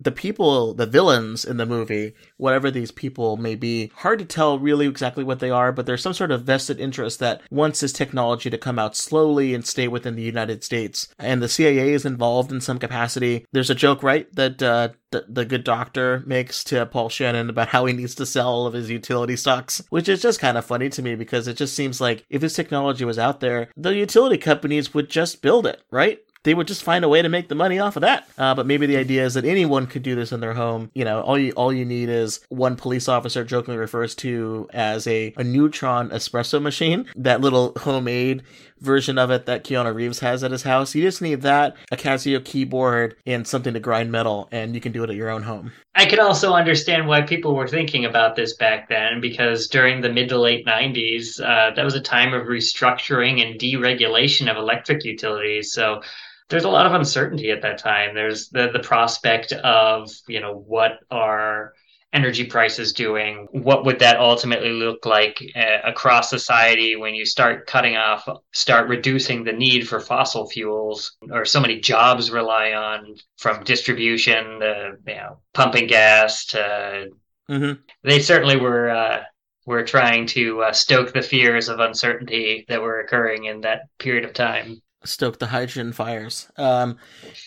[0.00, 4.58] the people, the villains in the movie, whatever these people may be, hard to tell
[4.58, 7.92] really exactly what they are, but there's some sort of vested interest that wants this
[7.92, 11.08] technology to come out slowly and stay within the United States.
[11.18, 13.46] And the CIA is involved in some capacity.
[13.52, 17.68] There's a joke, right, that uh, the, the good doctor makes to Paul Shannon about
[17.68, 20.64] how he needs to sell all of his utility stocks, which is just kind of
[20.64, 23.94] funny to me because it just seems like if this technology was out there, the
[23.94, 26.18] utility companies would just build it, right?
[26.44, 28.28] They would just find a way to make the money off of that.
[28.38, 30.90] Uh, but maybe the idea is that anyone could do this in their home.
[30.94, 35.06] You know, all you all you need is one police officer jokingly refers to as
[35.06, 38.42] a, a neutron espresso machine, that little homemade
[38.80, 40.94] version of it that Keanu Reeves has at his house.
[40.94, 44.92] You just need that, a Casio keyboard, and something to grind metal, and you can
[44.92, 45.72] do it at your own home.
[45.94, 50.12] I can also understand why people were thinking about this back then, because during the
[50.12, 55.04] mid to late 90s, uh, that was a time of restructuring and deregulation of electric
[55.04, 55.72] utilities.
[55.72, 56.02] So
[56.48, 58.14] there's a lot of uncertainty at that time.
[58.14, 61.72] There's the the prospect of you know what are
[62.12, 63.48] energy prices doing?
[63.50, 68.88] What would that ultimately look like uh, across society when you start cutting off, start
[68.88, 74.92] reducing the need for fossil fuels, or so many jobs rely on from distribution to
[75.06, 77.08] you know pumping gas to.
[77.50, 77.80] Mm-hmm.
[78.02, 78.90] They certainly were.
[78.90, 79.22] Uh,
[79.66, 84.26] were trying to uh, stoke the fears of uncertainty that were occurring in that period
[84.26, 86.48] of time stoke the hydrogen fires.
[86.56, 86.98] Um,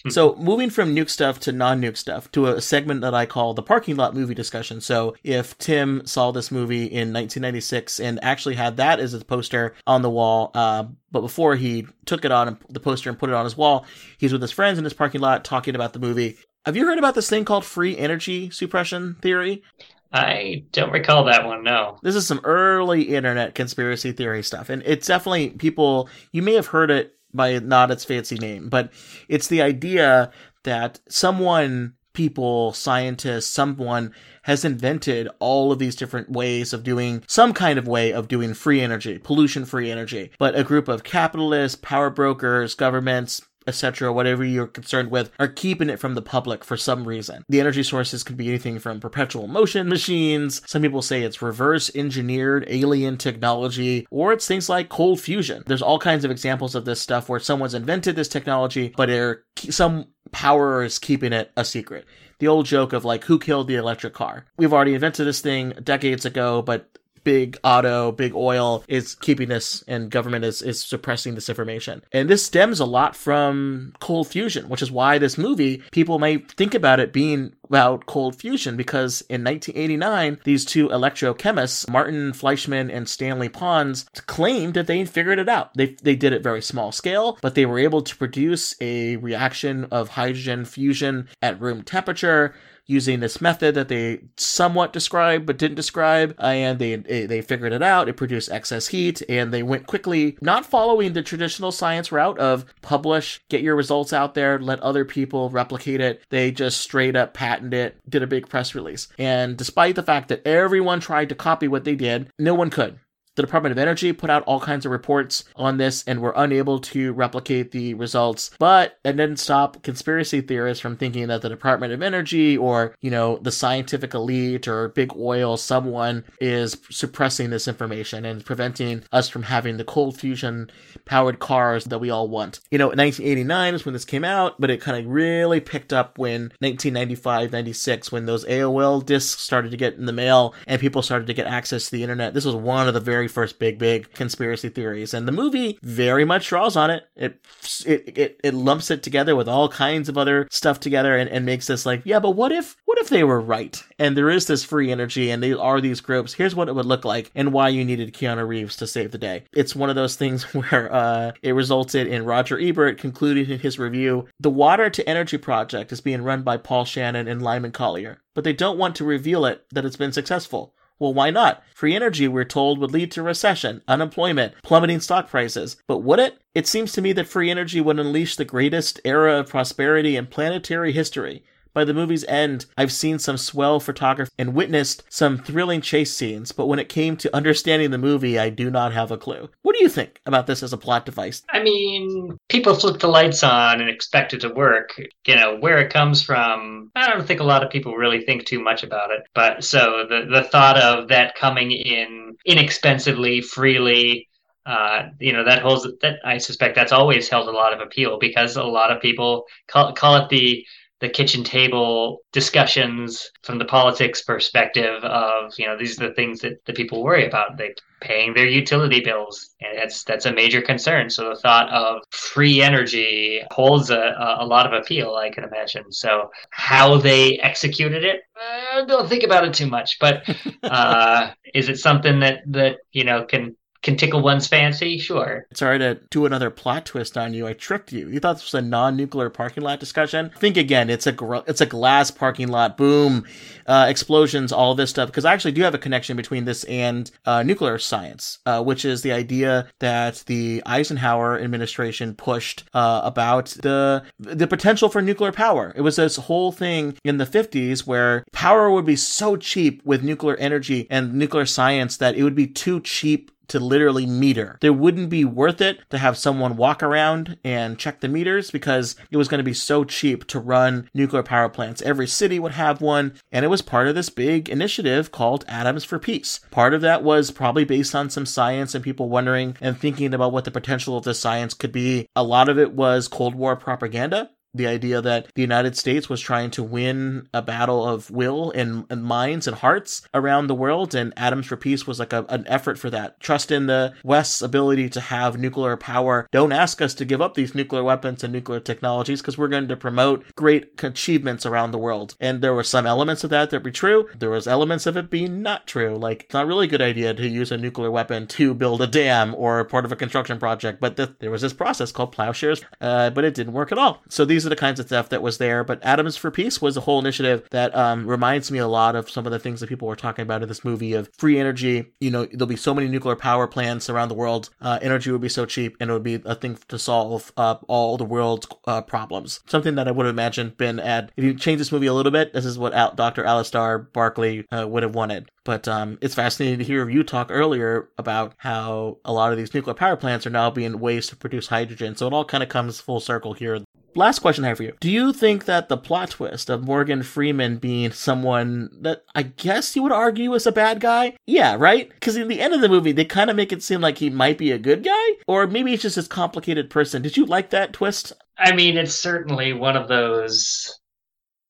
[0.10, 3.64] so moving from nuke stuff to non-nuke stuff to a segment that I call the
[3.64, 4.82] parking lot movie discussion.
[4.82, 9.76] So if Tim saw this movie in 1996 and actually had that as a poster
[9.86, 13.36] on the wall, uh, but before he took it on the poster and put it
[13.36, 13.86] on his wall,
[14.18, 16.38] he's with his friends in his parking lot talking about the movie.
[16.66, 19.64] Have you heard about this thing called free energy suppression theory?
[20.12, 21.98] I don't recall that one, no.
[22.02, 24.70] This is some early internet conspiracy theory stuff.
[24.70, 28.92] And it's definitely people, you may have heard it by not its fancy name, but
[29.30, 30.32] it's the idea
[30.64, 34.12] that someone, people, scientists, someone
[34.44, 38.54] has invented all of these different ways of doing some kind of way of doing
[38.54, 40.32] free energy, pollution free energy.
[40.40, 45.90] But a group of capitalists, power brokers, governments, etc., whatever you're concerned with, are keeping
[45.90, 47.44] it from the public for some reason.
[47.50, 51.92] The energy sources could be anything from perpetual motion machines, some people say it's reverse
[51.96, 55.64] engineered alien technology, or it's things like cold fusion.
[55.66, 59.10] There's all kinds of examples of this stuff where someone's invented this technology, but
[59.56, 62.06] some power is keeping it a secret.
[62.40, 64.46] The old joke of like, who killed the electric car?
[64.58, 66.90] We've already invented this thing decades ago, but
[67.28, 72.02] big auto, big oil is keeping this and government is, is suppressing this information.
[72.14, 76.38] And this stems a lot from cold fusion, which is why this movie, people may
[76.38, 82.90] think about it being about cold fusion because in 1989, these two electrochemists, Martin Fleischmann
[82.90, 85.74] and Stanley Pons, claimed that they figured it out.
[85.74, 89.84] They, they did it very small scale, but they were able to produce a reaction
[89.92, 92.56] of hydrogen fusion at room temperature
[92.88, 97.74] using this method that they somewhat described but didn't describe and they eh, they figured
[97.74, 98.10] it out.
[98.10, 102.66] It produced excess heat and they went quickly not following the traditional science route of
[102.82, 106.24] publish get your results out there let other people replicate it.
[106.30, 109.08] They just straight up patented it did a big press release.
[109.20, 113.00] And despite the fact that everyone tried to copy what they did no one could
[113.38, 116.80] the Department of Energy put out all kinds of reports on this and were unable
[116.80, 121.94] to replicate the results, but it didn't stop conspiracy theorists from thinking that the Department
[121.94, 127.68] of Energy or, you know, the scientific elite or big oil, someone is suppressing this
[127.68, 130.70] information and preventing us from having the cold fusion
[131.06, 132.60] powered cars that we all want.
[132.72, 136.18] You know, 1989 is when this came out, but it kind of really picked up
[136.18, 141.04] when 1995, 96, when those AOL discs started to get in the mail and people
[141.04, 142.34] started to get access to the internet.
[142.34, 145.14] This was one of the very very first big, big conspiracy theories.
[145.14, 147.04] And the movie very much draws on it.
[147.16, 147.40] It,
[147.86, 151.46] it, it, it lumps it together with all kinds of other stuff together and, and
[151.46, 153.84] makes this like, yeah, but what if, what if they were right?
[154.00, 156.34] And there is this free energy and they are these groups.
[156.34, 159.18] Here's what it would look like and why you needed Keanu Reeves to save the
[159.18, 159.44] day.
[159.54, 163.80] It's one of those things where, uh, it resulted in Roger Ebert concluding in his
[163.80, 168.22] review, the water to energy project is being run by Paul Shannon and Lyman Collier,
[168.34, 170.74] but they don't want to reveal it that it's been successful.
[171.00, 171.64] Well, why not?
[171.76, 175.78] Free energy, we're told, would lead to recession, unemployment, plummeting stock prices.
[175.88, 176.40] But would it?
[176.56, 180.26] It seems to me that free energy would unleash the greatest era of prosperity in
[180.26, 181.44] planetary history.
[181.78, 186.52] By the movie's end, I've seen some swell photography and witnessed some thrilling chase scenes,
[186.52, 189.48] but when it came to understanding the movie, I do not have a clue.
[189.62, 191.44] What do you think about this as a plot device?
[191.52, 195.00] I mean, people flick the lights on and expect it to work.
[195.28, 198.48] You know, where it comes from, I don't think a lot of people really think
[198.48, 199.28] too much about it.
[199.36, 204.28] But so the, the thought of that coming in inexpensively, freely,
[204.68, 208.20] uh, you know that holds that I suspect that's always held a lot of appeal
[208.20, 210.66] because a lot of people call call it the
[211.00, 216.40] the kitchen table discussions from the politics perspective of you know these are the things
[216.42, 217.58] that the people worry about.
[217.58, 221.10] They paying their utility bills and that's that's a major concern.
[221.10, 225.92] So the thought of free energy holds a, a lot of appeal i can imagine.
[225.92, 230.24] So how they executed it uh, don't think about it too much but
[230.64, 233.56] uh, is it something that that you know can
[233.88, 235.48] can tickle one's fancy, sure.
[235.54, 237.48] Sorry to do another plot twist on you.
[237.48, 238.10] I tricked you.
[238.10, 240.30] You thought this was a non-nuclear parking lot discussion.
[240.38, 240.90] Think again.
[240.90, 242.76] It's a gr- it's a glass parking lot.
[242.76, 243.26] Boom,
[243.66, 245.08] uh, explosions, all this stuff.
[245.08, 248.84] Because I actually do have a connection between this and uh, nuclear science, uh, which
[248.84, 255.32] is the idea that the Eisenhower administration pushed uh, about the the potential for nuclear
[255.32, 255.72] power.
[255.78, 260.04] It was this whole thing in the 50s where power would be so cheap with
[260.04, 264.58] nuclear energy and nuclear science that it would be too cheap to literally meter.
[264.62, 268.96] There wouldn't be worth it to have someone walk around and check the meters because
[269.12, 271.82] it was going to be so cheap to run nuclear power plants.
[271.82, 275.84] Every city would have one, and it was part of this big initiative called Atoms
[275.84, 276.40] for Peace.
[276.52, 280.32] Part of that was probably based on some science and people wondering and thinking about
[280.32, 282.08] what the potential of this science could be.
[282.16, 286.22] A lot of it was Cold War propaganda the idea that the United States was
[286.22, 290.96] trying to win a battle of will and, and minds and hearts around the world,
[290.96, 293.20] and Atoms for Peace was like a, an effort for that.
[293.20, 296.28] Trust in the West's ability to have nuclear power.
[296.32, 299.68] Don't ask us to give up these nuclear weapons and nuclear technologies because we're going
[299.68, 302.16] to promote great achievements around the world.
[302.20, 304.08] And there were some elements of that that were true.
[304.18, 305.96] There was elements of it being not true.
[305.96, 308.88] Like it's not really a good idea to use a nuclear weapon to build a
[308.88, 310.80] dam or part of a construction project.
[310.80, 314.04] But th- there was this process called plowshares, uh, but it didn't work at all.
[314.10, 315.64] So these are the kinds of stuff that was there.
[315.64, 319.10] But Atoms for Peace was a whole initiative that um, reminds me a lot of
[319.10, 321.94] some of the things that people were talking about in this movie of free energy.
[322.00, 324.50] You know, there'll be so many nuclear power plants around the world.
[324.62, 327.56] Uh, energy would be so cheap, and it would be a thing to solve uh,
[327.68, 329.42] all the world's uh, problems.
[329.48, 331.12] Something that I would have imagined been at.
[331.16, 333.24] If you change this movie a little bit, this is what Al- Dr.
[333.24, 335.30] Alistair Barkley uh, would have wanted.
[335.44, 339.54] But um, it's fascinating to hear you talk earlier about how a lot of these
[339.54, 341.96] nuclear power plants are now being ways to produce hydrogen.
[341.96, 343.60] So it all kind of comes full circle here
[343.98, 344.74] last question I have for you.
[344.80, 349.76] Do you think that the plot twist of Morgan Freeman being someone that I guess
[349.76, 351.18] you would argue is a bad guy?
[351.26, 351.90] Yeah, right?
[351.90, 354.10] Because in the end of the movie, they kind of make it seem like he
[354.10, 357.02] might be a good guy, or maybe he's just this complicated person.
[357.02, 358.14] Did you like that twist?
[358.38, 360.80] I mean, it's certainly one of those.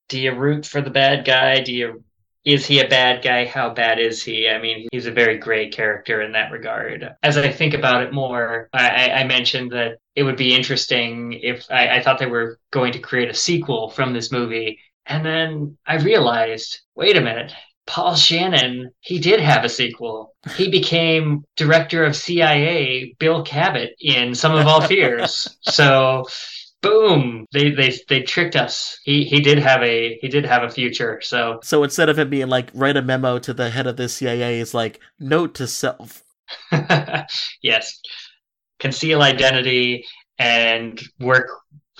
[0.08, 1.60] Do you root for the bad guy?
[1.60, 2.02] Do you
[2.48, 3.44] is he a bad guy?
[3.44, 4.48] How bad is he?
[4.48, 7.06] I mean, he's a very gray character in that regard.
[7.22, 11.66] As I think about it more, I, I mentioned that it would be interesting if
[11.70, 14.78] I, I, thought they were going to create a sequel from this movie.
[15.04, 17.52] And then I realized wait a minute.
[17.86, 20.34] Paul Shannon, he did have a sequel.
[20.56, 25.58] He became director of CIA, Bill Cabot, in Sum of All Fears.
[25.60, 26.24] so
[26.82, 27.46] boom.
[27.52, 28.98] They they they tricked us.
[29.04, 31.60] He he did have a he did have a future so.
[31.62, 34.60] So instead of it being like write a memo to the head of the cia
[34.60, 36.22] it's like note to self.
[37.62, 38.00] Yes.
[38.78, 40.06] Conceal identity
[40.38, 41.48] and work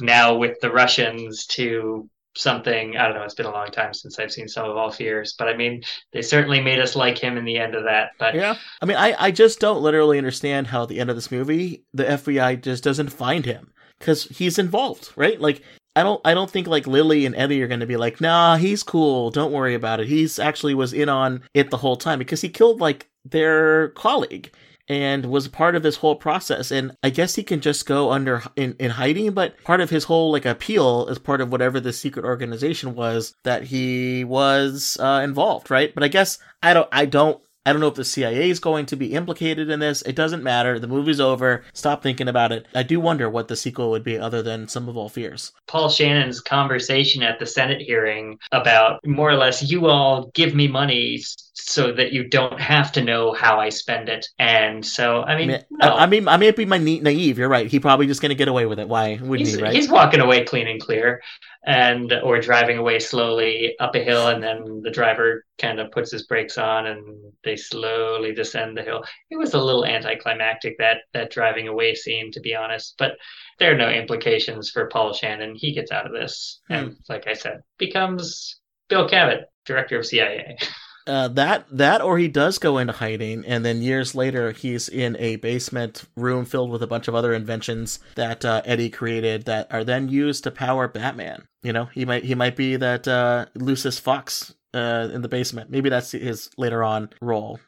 [0.00, 2.96] now with the russians to something.
[2.96, 5.34] I don't know it's been a long time since i've seen Sum of All Fears
[5.36, 8.34] but i mean they certainly made us like him in the end of that but
[8.34, 8.56] yeah.
[8.80, 11.84] I mean i i just don't literally understand how at the end of this movie
[11.92, 15.40] the fbi just doesn't find him because he's involved, right?
[15.40, 15.62] Like
[15.96, 18.56] I don't I don't think like Lily and Eddie are going to be like, "Nah,
[18.56, 19.30] he's cool.
[19.30, 22.48] Don't worry about it." He's actually was in on it the whole time because he
[22.48, 24.52] killed like their colleague
[24.88, 28.42] and was part of this whole process and i guess he can just go under
[28.56, 31.92] in, in hiding but part of his whole like appeal is part of whatever the
[31.92, 37.04] secret organization was that he was uh, involved right but i guess i don't i
[37.04, 40.02] don't I don't know if the CIA is going to be implicated in this.
[40.02, 40.78] It doesn't matter.
[40.78, 41.64] The movie's over.
[41.74, 42.66] Stop thinking about it.
[42.74, 45.52] I do wonder what the sequel would be other than Sum of All Fears.
[45.66, 50.66] Paul Shannon's conversation at the Senate hearing about more or less, you all give me
[50.66, 51.20] money
[51.60, 54.26] so that you don't have to know how I spend it.
[54.38, 55.94] And so, I mean, I mean, no.
[55.94, 57.36] I, mean, I may be my naive.
[57.36, 57.66] You're right.
[57.66, 58.88] He probably just going to get away with it.
[58.88, 59.62] Why wouldn't he's, he?
[59.62, 59.74] Right?
[59.74, 61.20] he's walking away clean and clear,
[61.66, 66.12] and or driving away slowly up a hill, and then the driver kind of puts
[66.12, 69.04] his brakes on, and they slowly descend the hill.
[69.30, 73.12] It was a little anticlimactic that that driving away scene, to be honest, but
[73.58, 75.54] there are no implications for Paul Shannon.
[75.56, 76.74] He gets out of this, Hmm.
[76.74, 80.56] and like I said, becomes Bill Cabot, director of CIA.
[81.08, 85.16] uh, that that or he does go into hiding and then years later he's in
[85.18, 89.72] a basement room filled with a bunch of other inventions that uh, Eddie created that
[89.72, 91.48] are then used to power Batman.
[91.62, 95.70] You know, he might he might be that uh, Lucius Fox uh, in the basement.
[95.70, 97.58] Maybe that's his later on role.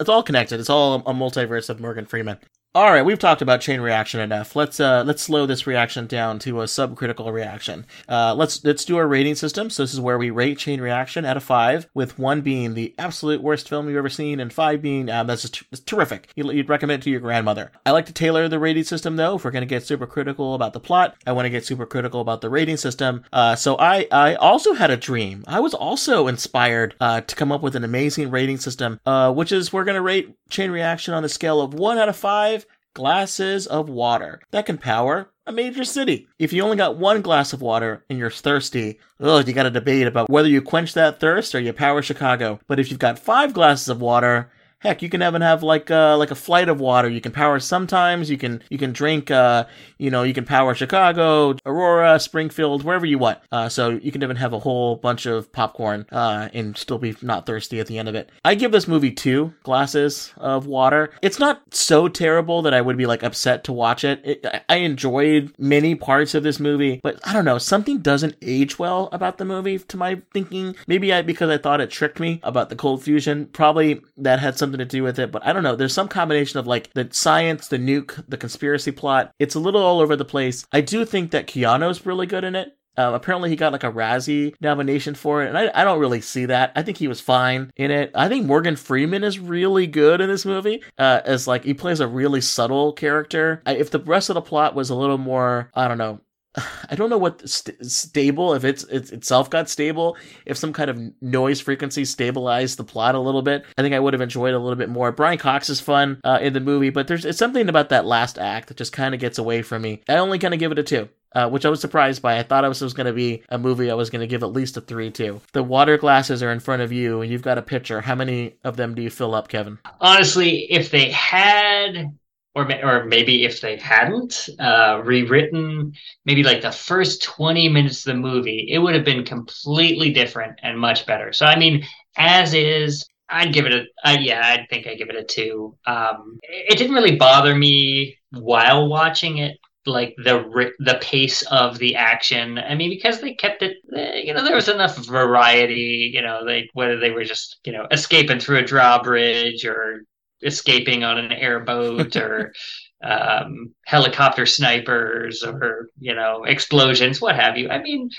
[0.00, 0.60] It's all connected.
[0.60, 2.38] It's all a multiverse of Morgan Freeman.
[2.74, 4.54] All right, we've talked about chain reaction enough.
[4.54, 7.86] Let's uh let's slow this reaction down to a subcritical reaction.
[8.06, 9.70] Uh, let's let's do our rating system.
[9.70, 12.94] So this is where we rate chain reaction out of five, with one being the
[12.98, 16.28] absolute worst film you've ever seen, and five being um, that's just terrific.
[16.36, 17.72] You'd, you'd recommend it to your grandmother.
[17.86, 19.36] I like to tailor the rating system though.
[19.36, 22.20] If we're gonna get super critical about the plot, I want to get super critical
[22.20, 23.24] about the rating system.
[23.32, 25.42] Uh, so I I also had a dream.
[25.48, 29.52] I was also inspired uh, to come up with an amazing rating system, uh, which
[29.52, 32.66] is we're gonna rate chain reaction on the scale of one out of five
[32.98, 36.26] glasses of water that can power a major city.
[36.40, 39.70] If you only got one glass of water and you're thirsty, ugh, you got to
[39.70, 42.58] debate about whether you quench that thirst or you power Chicago.
[42.66, 44.50] But if you've got five glasses of water,
[44.80, 47.08] heck, you can even have like uh, like a flight of water.
[47.08, 48.30] You can power sometimes.
[48.30, 49.30] You can you can drink.
[49.30, 49.66] Uh,
[49.98, 53.38] you know, you can power Chicago, Aurora, Springfield, wherever you want.
[53.52, 57.16] Uh, so you can even have a whole bunch of popcorn uh, and still be
[57.22, 58.30] not thirsty at the end of it.
[58.44, 61.10] I give this movie two glasses of water.
[61.22, 64.20] It's not so terrible that I would be like upset to watch it.
[64.24, 68.78] it I- enjoyed many parts of this movie, but I don't know, something doesn't age
[68.78, 70.76] well about the movie to my thinking.
[70.86, 73.46] Maybe I because I thought it tricked me about the cold fusion.
[73.46, 75.74] Probably that had something to do with it, but I don't know.
[75.76, 79.32] There's some combination of like the science, the nuke, the conspiracy plot.
[79.40, 80.66] It's a little all over the place.
[80.72, 82.74] I do think that Keanu's really good in it.
[82.96, 86.20] Um, apparently, he got like a Razzie nomination for it, and I, I don't really
[86.20, 86.72] see that.
[86.74, 88.10] I think he was fine in it.
[88.12, 92.00] I think Morgan Freeman is really good in this movie, uh, as like he plays
[92.00, 93.62] a really subtle character.
[93.64, 96.20] I, if the rest of the plot was a little more, I don't know,
[96.90, 100.16] I don't know what st- stable if it's, it's itself got stable
[100.46, 104.00] if some kind of noise frequency stabilized the plot a little bit I think I
[104.00, 106.60] would have enjoyed it a little bit more Brian Cox is fun uh, in the
[106.60, 109.62] movie but there's it's something about that last act that just kind of gets away
[109.62, 112.22] from me I only kind of give it a two uh, which I was surprised
[112.22, 112.38] by.
[112.38, 114.42] I thought it was, was going to be a movie I was going to give
[114.42, 115.40] at least a three to.
[115.52, 118.00] The water glasses are in front of you, and you've got a pitcher.
[118.00, 119.78] How many of them do you fill up, Kevin?
[120.00, 122.16] Honestly, if they had,
[122.58, 125.92] or or maybe if they hadn't uh, rewritten
[126.24, 130.58] maybe like the first twenty minutes of the movie, it would have been completely different
[130.62, 131.32] and much better.
[131.32, 131.84] So I mean,
[132.16, 133.06] as is.
[133.30, 134.40] I'd give it a uh, yeah.
[134.42, 135.76] I think I give it a two.
[135.86, 141.94] Um, it didn't really bother me while watching it, like the the pace of the
[141.94, 142.58] action.
[142.58, 146.10] I mean, because they kept it, eh, you know, there was enough variety.
[146.14, 150.04] You know, they whether they were just you know escaping through a drawbridge or
[150.42, 152.52] escaping on an airboat or
[153.02, 157.68] um, helicopter snipers or you know explosions, what have you.
[157.68, 158.10] I mean,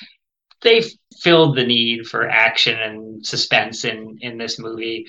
[0.61, 0.83] they
[1.21, 5.05] filled the need for action and suspense in in this movie,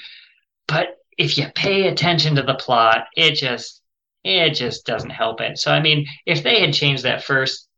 [0.67, 3.83] but if you pay attention to the plot, it just
[4.25, 5.59] it just doesn't help it.
[5.59, 7.69] So I mean, if they had changed that first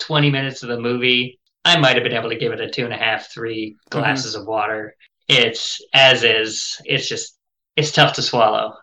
[0.00, 2.84] twenty minutes of the movie, I might have been able to give it a two
[2.84, 4.96] and a half, three glasses of water.
[5.28, 6.80] It's as is.
[6.84, 7.36] It's just
[7.76, 8.74] it's tough to swallow.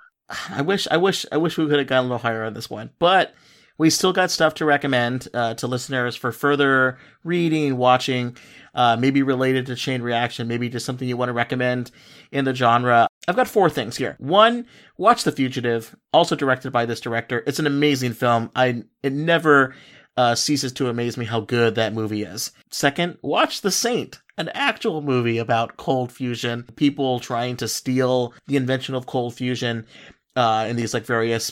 [0.49, 2.69] I wish, I wish, I wish we could have gotten a little higher on this
[2.69, 3.33] one, but
[3.79, 8.35] we still got stuff to recommend uh, to listeners for further reading, watching,
[8.75, 11.89] uh, maybe related to chain reaction, maybe just something you want to recommend
[12.31, 13.07] in the genre.
[13.27, 14.15] I've got four things here.
[14.19, 17.41] One, watch The Fugitive, also directed by this director.
[17.47, 18.51] It's an amazing film.
[18.55, 19.73] I it never
[20.17, 22.51] uh, ceases to amaze me how good that movie is.
[22.71, 28.57] Second, watch The Saint, an actual movie about cold fusion, people trying to steal the
[28.57, 29.85] invention of cold fusion,
[30.39, 31.51] uh, and these like various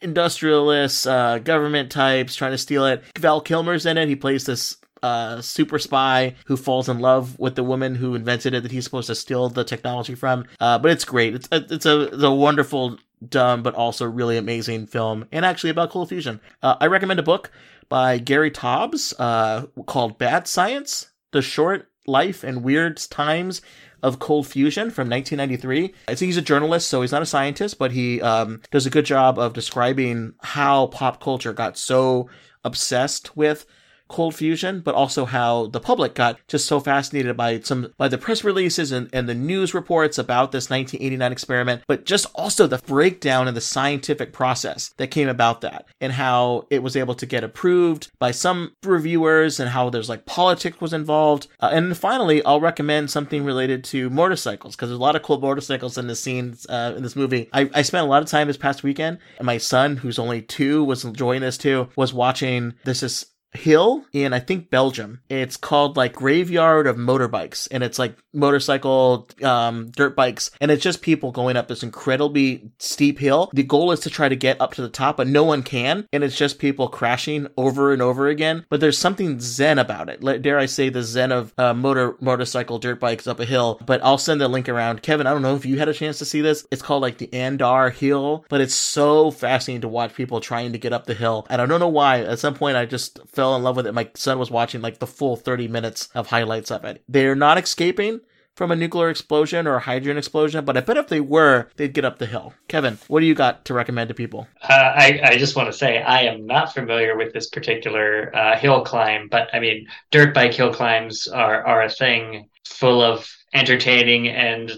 [0.00, 3.04] industrialists, uh, government types trying to steal it.
[3.16, 4.08] Val Kilmer's in it.
[4.08, 8.52] He plays this uh, super spy who falls in love with the woman who invented
[8.52, 10.44] it that he's supposed to steal the technology from.
[10.58, 11.36] Uh, but it's great.
[11.36, 15.70] It's a, it's a, it's a wonderful, dumb, but also really amazing film, and actually
[15.70, 16.40] about cold fusion.
[16.62, 17.52] Uh, I recommend a book
[17.88, 23.62] by Gary Taubes uh, called Bad Science: The Short Life and Weird Times
[24.02, 25.94] of Cold Fusion from 1993.
[26.08, 29.04] I he's a journalist, so he's not a scientist, but he um, does a good
[29.04, 32.28] job of describing how pop culture got so
[32.64, 33.66] obsessed with
[34.10, 38.18] cold fusion, but also how the public got just so fascinated by some by the
[38.18, 42.78] press releases and, and the news reports about this 1989 experiment, but just also the
[42.78, 47.26] breakdown in the scientific process that came about that and how it was able to
[47.26, 51.46] get approved by some reviewers and how there's like politics was involved.
[51.60, 55.40] Uh, and finally, I'll recommend something related to motorcycles because there's a lot of cool
[55.40, 57.48] motorcycles in the scenes uh, in this movie.
[57.52, 60.42] I, I spent a lot of time this past weekend, and my son, who's only
[60.42, 65.20] two, was enjoying this too, was watching this is hill in I think Belgium.
[65.28, 70.82] It's called like Graveyard of Motorbikes and it's like motorcycle um dirt bikes and it's
[70.82, 73.50] just people going up this incredibly steep hill.
[73.52, 76.06] The goal is to try to get up to the top but no one can
[76.12, 78.66] and it's just people crashing over and over again.
[78.68, 80.42] But there's something zen about it.
[80.42, 83.80] Dare I say the zen of uh, motor motorcycle dirt bikes up a hill.
[83.84, 85.02] But I'll send the link around.
[85.02, 86.66] Kevin, I don't know if you had a chance to see this.
[86.70, 90.78] It's called like the Andler Hill, but it's so fascinating to watch people trying to
[90.78, 91.46] get up the hill.
[91.50, 92.20] And I don't know why.
[92.20, 93.94] At some point I just fell in love with it.
[93.94, 97.02] My son was watching like the full 30 minutes of highlights of it.
[97.08, 98.20] They're not escaping
[98.54, 101.94] from a nuclear explosion or a hydrogen explosion, but I bet if they were, they'd
[101.94, 102.52] get up the hill.
[102.68, 104.46] Kevin, what do you got to recommend to people?
[104.62, 108.58] Uh, I, I just want to say I am not familiar with this particular uh,
[108.58, 113.26] hill climb, but I mean, dirt bike hill climbs are, are a thing full of
[113.54, 114.70] entertaining and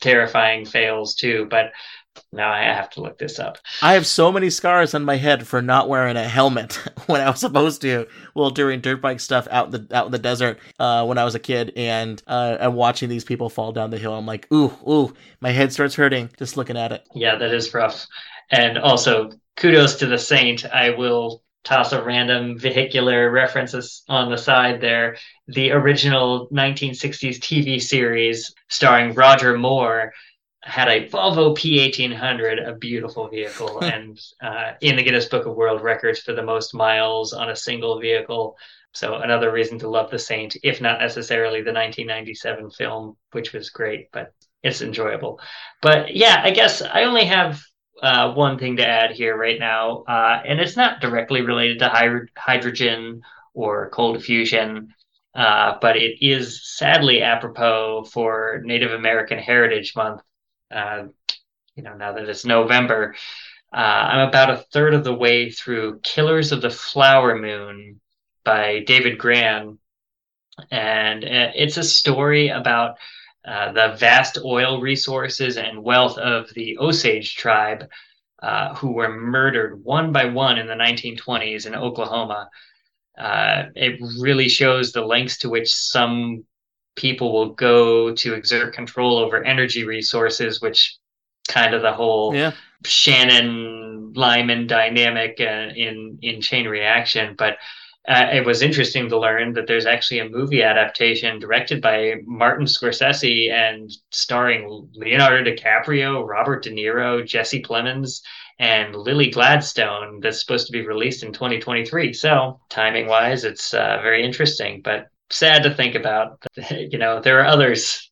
[0.00, 1.46] terrifying fails too.
[1.48, 1.70] But
[2.32, 3.58] now I have to look this up.
[3.82, 6.74] I have so many scars on my head for not wearing a helmet
[7.06, 8.06] when I was supposed to.
[8.34, 11.24] Well, doing dirt bike stuff out in the out in the desert uh, when I
[11.24, 14.14] was a kid, and uh, I'm watching these people fall down the hill.
[14.14, 17.06] I'm like, ooh, ooh, my head starts hurting just looking at it.
[17.14, 18.06] Yeah, that is rough.
[18.50, 20.64] And also, kudos to the Saint.
[20.66, 25.16] I will toss a random vehicular references on the side there.
[25.48, 30.12] The original 1960s TV series starring Roger Moore
[30.62, 35.82] had a Volvo P1800, a beautiful vehicle, and uh, in the Guinness Book of World
[35.82, 38.56] Records for the most miles on a single vehicle.
[38.92, 43.70] So another reason to love The Saint, if not necessarily the 1997 film, which was
[43.70, 44.32] great, but
[44.62, 45.40] it's enjoyable.
[45.80, 47.62] But yeah, I guess I only have
[48.02, 51.88] uh, one thing to add here right now, uh, and it's not directly related to
[51.88, 53.22] hy- hydrogen
[53.54, 54.94] or cold fusion.
[55.32, 60.22] Uh, but it is sadly apropos for Native American Heritage Month,
[60.70, 61.04] uh,
[61.74, 63.14] you know, now that it's November,
[63.72, 68.00] uh, I'm about a third of the way through Killers of the Flower Moon
[68.44, 69.78] by David Grann.
[70.70, 72.96] And uh, it's a story about
[73.44, 77.88] uh, the vast oil resources and wealth of the Osage tribe
[78.42, 82.50] uh, who were murdered one by one in the 1920s in Oklahoma.
[83.16, 86.44] Uh, it really shows the lengths to which some
[86.96, 90.96] people will go to exert control over energy resources, which
[91.48, 92.52] kind of the whole yeah.
[92.84, 97.34] Shannon Lyman dynamic uh, in in Chain Reaction.
[97.36, 97.58] But
[98.08, 102.64] uh, it was interesting to learn that there's actually a movie adaptation directed by Martin
[102.64, 108.22] Scorsese and starring Leonardo DiCaprio, Robert De Niro, Jesse Plemons,
[108.58, 112.12] and Lily Gladstone that's supposed to be released in 2023.
[112.14, 114.80] So timing wise, it's uh, very interesting.
[114.82, 116.42] But sad to think about.
[116.70, 118.10] You know, there are others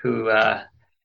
[0.00, 0.62] who uh,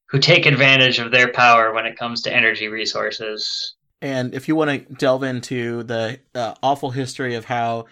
[0.09, 3.75] who take advantage of their power when it comes to energy resources.
[4.01, 7.85] And if you want to delve into the uh, awful history of how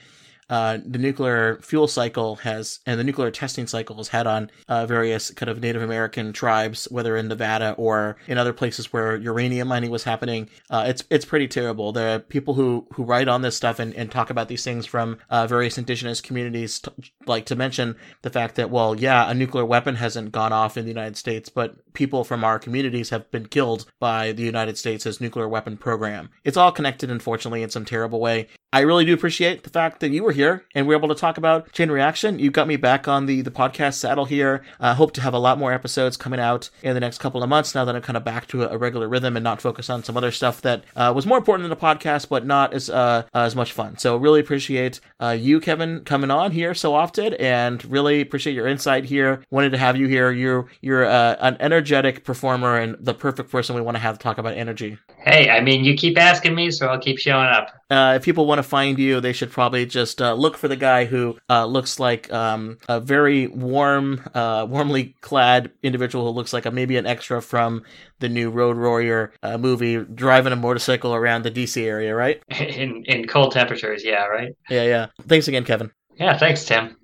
[0.49, 4.85] uh, the nuclear fuel cycle has and the nuclear testing cycle has had on uh,
[4.85, 9.67] various kind of Native American tribes, whether in Nevada or in other places where uranium
[9.67, 10.49] mining was happening.
[10.69, 11.91] Uh, it's it's pretty terrible.
[11.91, 15.17] The people who who write on this stuff and, and talk about these things from
[15.29, 16.91] uh, various indigenous communities t-
[17.25, 20.85] like to mention the fact that well, yeah, a nuclear weapon hasn't gone off in
[20.85, 25.19] the United States, but people from our communities have been killed by the United States'
[25.19, 26.29] nuclear weapon program.
[26.43, 28.47] It's all connected, unfortunately, in some terrible way.
[28.75, 31.15] I really do appreciate the fact that you were here and we are able to
[31.15, 32.39] talk about Chain Reaction.
[32.39, 34.65] You got me back on the, the podcast saddle here.
[34.81, 37.41] I uh, hope to have a lot more episodes coming out in the next couple
[37.41, 39.89] of months now that I'm kind of back to a, regular rhythm and not focus
[39.89, 42.89] on some other stuff that uh, was more important than the podcast, but not as
[42.89, 43.97] uh, as much fun.
[43.97, 48.67] So really appreciate uh, you, Kevin, coming on here so often and really appreciate your
[48.67, 49.41] insight here.
[49.51, 50.33] Wanted to have you here.
[50.33, 54.23] You're you're uh, an energetic performer and the perfect person we want to have to
[54.23, 54.97] talk about energy.
[55.23, 57.69] Hey, I mean, you keep asking me, so I'll keep showing up.
[57.89, 60.75] Uh, if people want to find you, they should probably just uh, look for the
[60.75, 66.53] guy who uh, looks like um, a very warm, uh, warmly clad individual who looks
[66.53, 67.83] like a, maybe an extra from
[68.19, 72.41] the new Road Warrior uh, movie, driving a motorcycle around the DC area, right?
[72.49, 74.53] In in cold temperatures, yeah, right.
[74.69, 75.07] Yeah, yeah.
[75.27, 75.91] Thanks again, Kevin.
[76.17, 76.95] Yeah, thanks, Tim.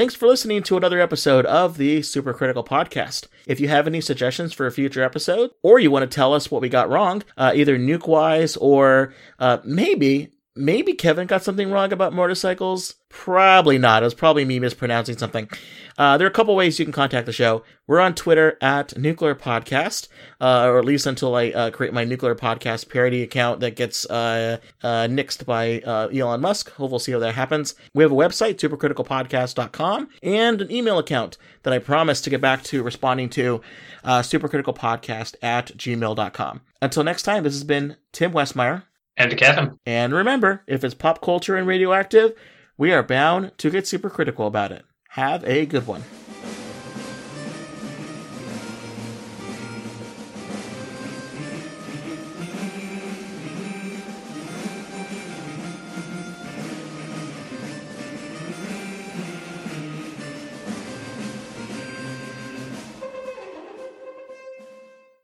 [0.00, 3.26] Thanks for listening to another episode of the Supercritical Podcast.
[3.46, 6.50] If you have any suggestions for a future episode, or you want to tell us
[6.50, 10.30] what we got wrong, uh, either nuke wise or uh, maybe
[10.60, 12.94] maybe Kevin got something wrong about motorcycles.
[13.08, 14.02] Probably not.
[14.02, 15.48] It was probably me mispronouncing something.
[15.98, 17.64] Uh, there are a couple ways you can contact the show.
[17.86, 20.08] We're on Twitter at Nuclear Podcast,
[20.40, 24.08] uh, or at least until I uh, create my Nuclear Podcast parody account that gets
[24.08, 26.72] uh, uh, nixed by uh, Elon Musk.
[26.78, 27.74] We'll see how that happens.
[27.94, 32.62] We have a website, supercriticalpodcast.com, and an email account that I promise to get back
[32.64, 33.60] to responding to,
[34.04, 36.60] supercriticalpodcast at gmail.com.
[36.80, 38.84] Until next time, this has been Tim Westmeyer.
[39.20, 39.78] And to Kevin.
[39.84, 42.32] And remember, if it's pop culture and radioactive,
[42.78, 44.86] we are bound to get super critical about it.
[45.10, 46.02] Have a good one.